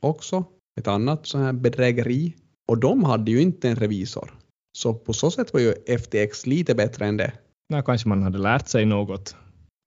också, 0.00 0.44
ett 0.80 0.88
annat 0.88 1.26
sånt 1.26 1.44
här 1.44 1.52
bedrägeri. 1.52 2.34
Och 2.68 2.78
de 2.78 3.04
hade 3.04 3.30
ju 3.30 3.40
inte 3.40 3.68
en 3.68 3.76
revisor. 3.76 4.34
Så 4.72 4.94
på 4.94 5.12
så 5.12 5.30
sätt 5.30 5.52
var 5.52 5.60
ju 5.60 5.74
FTX 5.98 6.46
lite 6.46 6.74
bättre 6.74 7.06
än 7.06 7.16
det. 7.16 7.32
Där 7.68 7.82
kanske 7.82 8.08
man 8.08 8.22
hade 8.22 8.38
lärt 8.38 8.68
sig 8.68 8.86
något 8.86 9.36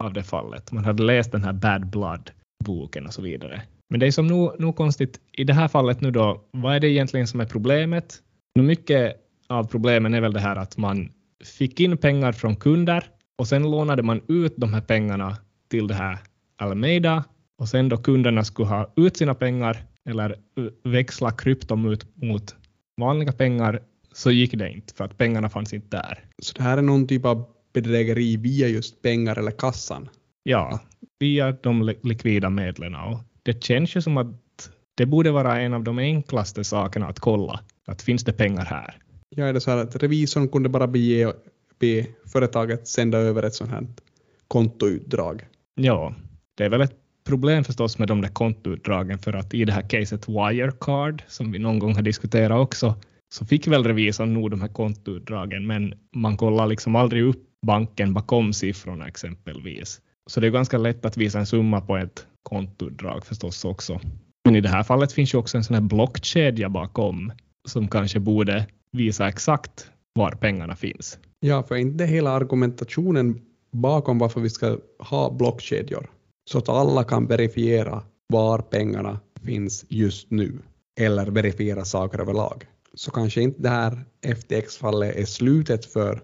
av 0.04 0.14
det 0.14 0.24
fallet. 0.24 0.72
Man 0.72 0.86
hade 0.86 1.04
läst 1.04 1.32
den 1.32 1.44
här 1.44 1.54
Bad 1.54 1.86
Blood-boken 1.86 3.06
och 3.06 3.14
så 3.14 3.22
vidare. 3.22 3.62
Men 3.90 4.00
det 4.00 4.08
är 4.08 4.12
som 4.12 4.28
nog, 4.28 4.60
nog 4.60 4.76
konstigt 4.76 5.20
i 5.32 5.44
det 5.44 5.54
här 5.54 5.68
fallet 5.68 6.02
nu 6.02 6.12
då, 6.12 6.42
vad 6.52 6.76
är 6.76 6.80
det 6.80 6.90
egentligen 6.90 7.28
som 7.28 7.40
är 7.40 7.46
problemet? 7.46 8.22
Nu 8.56 8.64
mycket 8.64 9.21
av 9.52 9.64
problemen 9.64 10.14
är 10.14 10.22
väl 10.22 10.34
det 10.34 10.40
här 10.40 10.56
att 10.56 10.78
man 10.78 11.10
fick 11.44 11.80
in 11.80 11.98
pengar 11.98 12.32
från 12.32 12.56
kunder 12.56 13.04
och 13.38 13.48
sen 13.48 13.72
lånade 13.72 14.04
man 14.04 14.22
ut 14.28 14.54
de 14.58 14.74
här 14.74 14.82
pengarna 14.82 15.38
till 15.70 15.88
det 15.88 15.94
här 15.94 16.20
Alameda 16.58 17.24
och 17.58 17.70
sen 17.70 17.90
då 17.90 17.98
kunderna 17.98 18.44
skulle 18.44 18.68
ha 18.68 18.94
ut 18.96 19.18
sina 19.18 19.36
pengar 19.36 19.78
eller 20.06 20.36
växla 20.84 21.32
krypton 21.32 21.98
mot 22.16 22.56
vanliga 22.98 23.32
pengar 23.32 23.82
så 24.14 24.32
gick 24.32 24.54
det 24.54 24.72
inte 24.72 24.94
för 24.94 25.06
att 25.06 25.18
pengarna 25.18 25.50
fanns 25.50 25.74
inte 25.74 25.98
där. 25.98 26.20
Så 26.42 26.54
det 26.58 26.64
här 26.64 26.78
är 26.78 26.82
någon 26.82 27.08
typ 27.08 27.26
av 27.26 27.46
bedrägeri 27.74 28.38
via 28.38 28.68
just 28.68 29.02
pengar 29.02 29.40
eller 29.40 29.52
kassan? 29.52 30.10
Ja, 30.44 30.80
via 31.20 31.52
de 31.52 31.96
likvida 32.04 32.50
medlen. 32.50 32.96
Och 32.96 33.20
det 33.44 33.64
känns 33.64 33.96
ju 33.96 34.02
som 34.02 34.18
att 34.18 34.72
det 34.96 35.06
borde 35.06 35.32
vara 35.32 35.62
en 35.62 35.74
av 35.74 35.84
de 35.84 36.00
enklaste 36.00 36.64
sakerna 36.64 37.08
att 37.08 37.20
kolla. 37.20 37.60
Att 37.88 38.02
finns 38.02 38.24
det 38.24 38.34
pengar 38.34 38.66
här? 38.66 38.98
Ja, 39.36 39.46
är 39.46 39.54
det 39.54 39.62
så 39.62 39.72
här 39.72 39.78
att 39.78 39.96
revisorn 39.96 40.48
kunde 40.48 40.70
bara 40.70 40.88
be, 40.88 41.34
be 41.80 42.06
företaget 42.26 42.88
sända 42.88 43.18
över 43.18 43.44
ett 43.44 43.54
sånt 43.54 43.72
här 43.72 43.88
kontoutdrag? 44.48 45.46
Ja, 45.76 46.16
det 46.58 46.66
är 46.66 46.70
väl 46.70 46.82
ett 46.82 46.96
problem 47.24 47.64
förstås 47.64 47.98
med 47.98 48.08
de 48.08 48.22
där 48.22 48.30
kontoutdragen 48.30 49.20
för 49.20 49.34
att 49.34 49.54
i 49.54 49.66
det 49.66 49.74
här 49.74 49.90
caset 49.90 50.30
Wirecard 50.30 51.24
som 51.28 51.52
vi 51.52 51.60
någon 51.60 51.80
gång 51.80 51.96
har 51.96 52.02
diskuterat 52.02 52.60
också 52.60 52.96
så 53.34 53.46
fick 53.46 53.68
väl 53.68 53.84
revisorn 53.84 54.34
nog 54.34 54.52
de 54.52 54.62
här 54.62 54.68
kontoutdragen 54.68 55.68
men 55.68 55.94
man 56.16 56.38
kollar 56.38 56.68
liksom 56.68 56.96
aldrig 56.96 57.24
upp 57.24 57.44
banken 57.66 58.14
bakom 58.14 58.54
siffrorna 58.54 59.08
exempelvis. 59.08 60.02
Så 60.30 60.40
det 60.40 60.48
är 60.48 60.52
ganska 60.52 60.78
lätt 60.78 61.06
att 61.06 61.18
visa 61.18 61.40
en 61.40 61.46
summa 61.46 61.82
på 61.82 61.98
ett 61.98 62.28
kontoutdrag 62.44 63.26
förstås 63.26 63.66
också. 63.66 64.00
Men 64.46 64.56
i 64.56 64.62
det 64.62 64.70
här 64.70 64.84
fallet 64.84 65.12
finns 65.12 65.34
ju 65.34 65.38
också 65.38 65.58
en 65.58 65.64
sån 65.64 65.74
här 65.74 65.82
blockkedja 65.82 66.70
bakom 66.70 67.32
som 67.68 67.88
kanske 67.88 68.20
borde 68.20 68.66
visa 68.92 69.28
exakt 69.28 69.92
var 70.14 70.32
pengarna 70.32 70.76
finns. 70.76 71.20
Ja, 71.40 71.64
för 71.64 71.76
inte 71.76 72.06
hela 72.06 72.32
argumentationen 72.32 73.42
bakom 73.72 74.20
varför 74.20 74.42
vi 74.42 74.50
ska 74.50 74.78
ha 75.00 75.32
blockkedjor 75.32 76.10
så 76.46 76.58
att 76.58 76.70
alla 76.70 77.04
kan 77.04 77.28
verifiera 77.28 78.04
var 78.28 78.60
pengarna 78.60 79.20
finns 79.46 79.86
just 79.90 80.32
nu 80.32 80.60
eller 81.00 81.26
verifiera 81.26 81.86
saker 81.86 82.20
överlag. 82.20 82.66
Så 82.94 83.12
kanske 83.12 83.42
inte 83.42 83.62
det 83.62 83.70
här 83.70 84.06
FTX-fallet 84.22 85.16
är 85.16 85.26
slutet 85.26 85.86
för 85.86 86.22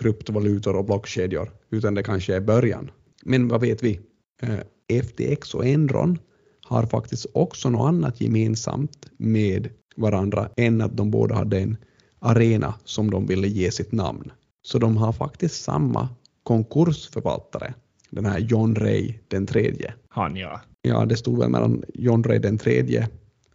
kryptovalutor 0.00 0.76
och 0.76 0.84
blockkedjor 0.84 1.52
utan 1.70 1.94
det 1.94 2.02
kanske 2.02 2.34
är 2.34 2.40
början. 2.40 2.90
Men 3.24 3.48
vad 3.48 3.60
vet 3.60 3.82
vi? 3.82 4.00
Eh, 4.42 5.02
FTX 5.02 5.54
och 5.54 5.66
Enron 5.66 6.18
har 6.62 6.86
faktiskt 6.86 7.26
också 7.34 7.70
något 7.70 7.88
annat 7.88 8.20
gemensamt 8.20 9.10
med 9.16 9.68
varandra 9.96 10.50
än 10.56 10.80
att 10.80 10.96
de 10.96 11.10
båda 11.10 11.34
hade 11.34 11.60
en 11.60 11.76
arena 12.20 12.74
som 12.84 13.10
de 13.10 13.26
ville 13.26 13.48
ge 13.48 13.70
sitt 13.70 13.92
namn. 13.92 14.32
Så 14.62 14.78
de 14.78 14.96
har 14.96 15.12
faktiskt 15.12 15.64
samma 15.64 16.08
konkursförvaltare, 16.42 17.74
den 18.10 18.26
här 18.26 18.38
John 18.38 18.74
Ray 18.74 19.14
den 19.28 19.46
tredje. 19.46 19.94
Han 20.08 20.36
ja. 20.36 20.60
Ja, 20.82 21.04
det 21.04 21.16
stod 21.16 21.38
väl 21.38 21.48
mellan 21.48 21.84
John 21.94 22.24
Ray 22.24 22.38
den 22.38 22.58
tredje 22.58 23.08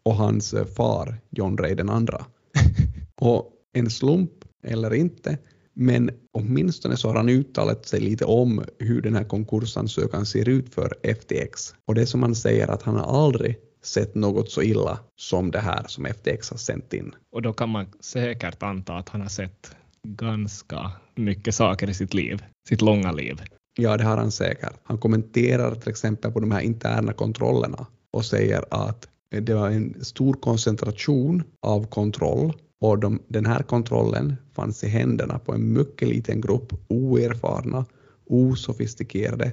och 0.04 0.15
hans 0.15 0.56
far 0.76 1.15
John 1.30 1.58
Ray 1.58 1.76
den 1.76 1.89
andra. 1.89 2.26
och 3.21 3.52
en 3.73 3.89
slump 3.89 4.32
eller 4.63 4.93
inte, 4.93 5.38
men 5.73 6.12
åtminstone 6.32 6.97
så 6.97 7.08
har 7.08 7.15
han 7.15 7.30
uttalat 7.30 7.86
sig 7.86 7.99
lite 7.99 8.26
om 8.26 8.63
hur 8.80 9.02
den 9.02 9.15
här 9.15 9.23
konkursansökan 9.23 10.26
ser 10.26 10.49
ut 10.49 10.73
för 10.73 10.95
FTX. 11.04 11.76
Och 11.86 11.95
det 11.95 12.06
som 12.06 12.23
han 12.23 12.36
säger 12.36 12.67
att 12.67 12.84
han 12.84 12.95
har 12.95 13.26
aldrig 13.26 13.58
sett 13.86 14.15
något 14.15 14.52
så 14.52 14.62
illa 14.62 15.00
som 15.15 15.52
det 15.52 15.60
här 15.60 15.84
som 15.88 16.06
FTX 16.06 16.50
har 16.50 16.58
sänt 16.58 16.93
in. 16.93 17.15
Och 17.32 17.41
då 17.41 17.54
kan 17.54 17.69
man 17.69 17.86
säkert 18.00 18.63
anta 18.63 18.93
att 18.93 19.10
han 19.10 19.22
har 19.22 19.30
sett 19.30 19.76
ganska 20.08 20.91
mycket 21.15 21.56
saker 21.56 21.89
i 21.89 21.93
sitt 21.93 22.13
liv, 22.13 22.43
sitt 22.69 22.82
långa 22.82 23.12
liv. 23.12 23.41
Ja, 23.78 23.98
det 23.98 24.04
har 24.04 24.17
han 24.17 24.32
säkert. 24.32 24.74
Han 24.84 24.98
kommenterar 24.98 25.76
till 25.76 25.89
exempel 25.89 26.32
på 26.32 26.39
de 26.39 26.52
här 26.52 26.62
interna 26.62 27.13
kontrollerna 27.13 27.88
och 28.12 28.26
säger 28.26 28.65
att 28.69 29.08
det 29.30 29.54
var 29.54 29.69
en 29.69 30.04
stor 30.04 30.34
koncentration 30.34 31.43
av 31.62 31.88
kontroll 31.88 32.54
och 32.82 33.00
de, 33.00 33.22
den 33.28 33.46
här 33.46 33.63
kontrollen 33.63 34.36
fanns 34.56 34.84
i 34.84 34.88
händerna 34.88 35.39
på 35.39 35.54
en 35.54 35.74
mycket 35.74 36.08
liten 36.08 36.41
grupp 36.41 36.74
oerfarna, 36.88 37.86
osofistikerade 38.26 39.52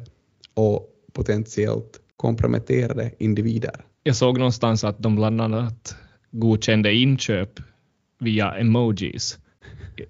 och 0.55 0.88
potentiellt 1.12 2.01
komprometterade 2.16 3.11
individer. 3.19 3.85
Jag 4.11 4.16
såg 4.16 4.38
någonstans 4.38 4.85
att 4.85 4.99
de 4.99 5.16
bland 5.16 5.40
annat 5.40 5.96
godkände 6.31 6.94
inköp 6.94 7.61
via 8.20 8.55
emojis 8.55 9.38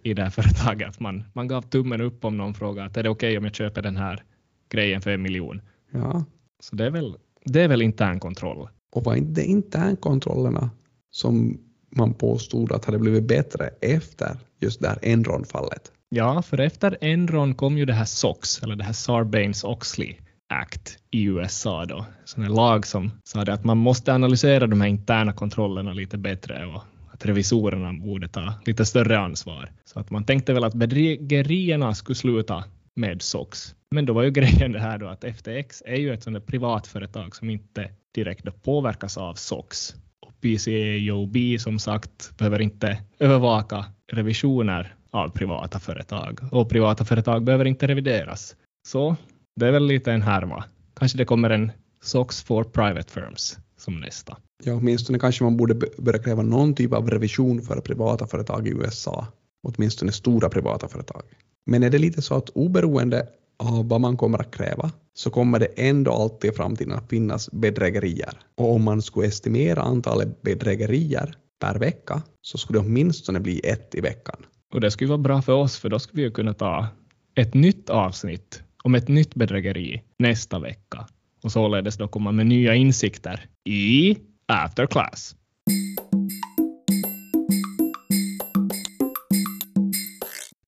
i 0.03 0.15
det 0.15 0.23
här 0.23 0.31
företaget. 0.31 1.01
Man, 1.01 1.25
man 1.33 1.49
gav 1.49 1.63
tummen 1.63 2.01
upp 2.01 2.25
om 2.25 2.37
någon 2.37 2.55
frågade 2.55 2.87
att 2.87 2.97
är 2.97 3.03
det 3.03 3.09
okej 3.09 3.29
okay 3.29 3.39
om 3.39 3.45
jag 3.45 3.55
köper 3.55 3.83
den 3.83 3.97
här 3.97 4.23
grejen 4.71 5.01
för 5.01 5.11
en 5.11 5.23
miljon? 5.23 5.61
Ja. 5.91 6.25
Så 6.61 6.77
det 6.77 6.87
är 6.87 6.91
väl, 6.91 7.17
det 7.45 7.63
är 7.63 7.69
väl 7.69 7.83
intern 7.83 8.21
kontroll. 8.21 8.69
Och 8.93 9.05
var 9.05 9.15
inte 9.15 9.43
internkontrollerna 9.43 10.71
som 11.11 11.59
man 11.91 12.15
påstod 12.15 12.73
att 12.73 12.85
hade 12.85 12.99
blivit 12.99 13.29
bättre 13.29 13.71
efter 13.81 14.37
just 14.61 14.81
det 14.81 14.89
här 14.89 14.99
Enron-fallet? 15.03 15.93
Ja, 16.09 16.43
för 16.43 16.61
efter 16.61 16.99
Enron 17.01 17.55
kom 17.55 17.79
ju 17.79 17.85
det 17.85 17.95
här 17.95 18.05
SOX, 18.05 18.63
eller 18.63 18.77
det 18.77 18.85
här 18.85 18.93
Sarbanes-Oxley 18.93 20.15
Act 20.53 20.99
i 21.11 21.23
USA 21.25 21.85
då, 21.85 22.07
sån 22.25 22.43
här 22.43 22.51
lag 22.51 22.87
som 22.87 23.11
sa 23.25 23.45
det 23.45 23.53
att 23.53 23.65
man 23.65 23.79
måste 23.79 24.15
analysera 24.15 24.67
de 24.67 24.81
här 24.81 24.89
interna 24.89 25.33
kontrollerna 25.33 25.93
lite 25.93 26.19
bättre 26.19 26.67
och 26.67 26.83
att 27.13 27.27
revisorerna 27.27 27.93
borde 27.93 28.29
ta 28.29 28.55
lite 28.65 28.87
större 28.87 29.19
ansvar. 29.19 29.71
Så 29.85 30.01
att 30.01 30.11
man 30.11 30.25
tänkte 30.25 30.53
väl 30.53 30.65
att 30.65 30.75
bedrägerierna 30.75 31.95
skulle 31.95 32.17
sluta 32.17 32.65
med 32.97 33.23
SOX. 33.23 33.75
Men 33.91 34.07
då 34.07 34.13
var 34.13 34.23
ju 34.23 34.31
grejen 34.31 34.73
det 34.73 34.81
här 34.81 34.99
då 34.99 35.09
att 35.09 35.25
FTX 35.25 35.83
är 35.87 35.97
ju 35.97 36.13
ett 36.13 36.23
sånt 36.23 36.47
privatföretag 36.47 37.37
som 37.37 37.51
inte 37.51 37.91
direkt 38.15 38.63
påverkas 38.63 39.19
av 39.19 39.35
SOX. 39.35 39.95
Och 40.21 40.33
PCAOB 40.41 41.37
som 41.61 41.79
sagt 41.79 42.39
behöver 42.39 42.61
inte 42.61 42.99
övervaka 43.19 43.85
revisioner 44.13 44.95
av 45.11 45.29
privata 45.29 45.79
företag 45.79 46.41
och 46.53 46.71
privata 46.71 47.05
företag 47.05 47.45
behöver 47.45 47.65
inte 47.65 47.87
revideras. 47.87 48.57
Så 48.89 49.17
det 49.61 49.67
är 49.67 49.73
väl 49.73 49.87
lite 49.87 50.13
en 50.13 50.23
härva. 50.23 50.65
Kanske 50.99 51.19
det 51.19 51.25
kommer 51.25 51.51
en 51.51 51.73
SOX 52.03 52.43
for 52.43 52.65
private 52.65 53.13
firms 53.13 53.59
som 53.77 54.01
nästa. 54.01 54.37
Ja, 54.65 54.75
åtminstone 54.75 55.19
kanske 55.19 55.45
man 55.45 55.57
borde 55.57 55.75
börja 55.99 56.23
kräva 56.23 56.43
någon 56.43 56.75
typ 56.75 56.93
av 56.93 57.11
revision 57.11 57.63
för 57.63 57.81
privata 57.81 58.27
företag 58.27 58.69
i 58.69 58.71
USA, 58.71 59.27
åtminstone 59.63 60.13
stora 60.13 60.49
privata 60.49 60.89
företag. 60.89 61.23
Men 61.67 61.83
är 61.83 61.91
det 61.91 61.99
lite 61.99 62.23
så 62.23 62.35
att 62.35 62.49
oberoende 62.49 63.27
av 63.59 63.89
vad 63.89 64.01
man 64.01 64.17
kommer 64.17 64.39
att 64.39 64.55
kräva 64.55 64.91
så 65.15 65.31
kommer 65.31 65.59
det 65.59 65.67
ändå 65.67 66.13
alltid 66.13 66.51
i 66.51 66.55
framtiden 66.55 66.95
att 66.95 67.09
finnas 67.09 67.51
bedrägerier. 67.51 68.39
Och 68.57 68.75
om 68.75 68.83
man 68.83 69.03
skulle 69.03 69.27
estimera 69.27 69.83
antalet 69.83 70.43
bedrägerier 70.43 71.35
per 71.61 71.79
vecka 71.79 72.23
så 72.43 72.59
skulle 72.59 72.79
det 72.79 72.87
åtminstone 72.87 73.41
bli 73.41 73.61
ett 73.65 73.95
i 73.95 74.01
veckan. 74.01 74.37
Och 74.75 74.81
det 74.81 74.91
skulle 74.91 75.09
vara 75.09 75.19
bra 75.19 75.43
för 75.43 75.53
oss 75.53 75.79
för 75.79 75.89
då 75.89 75.99
skulle 75.99 76.23
vi 76.23 76.31
kunna 76.31 76.55
ta 76.55 76.87
ett 77.35 77.55
nytt 77.55 77.91
avsnitt 77.91 78.63
om 78.83 78.95
ett 78.95 79.09
nytt 79.09 79.35
bedrägeri 79.35 80.03
nästa 80.19 80.59
vecka 80.59 81.07
och 81.43 81.53
således 81.53 81.97
då 81.97 82.09
komma 82.09 82.33
med 82.33 82.47
nya 82.47 82.75
insikter 82.75 83.49
i 83.65 84.17
After 84.47 84.87
Class. 84.87 85.37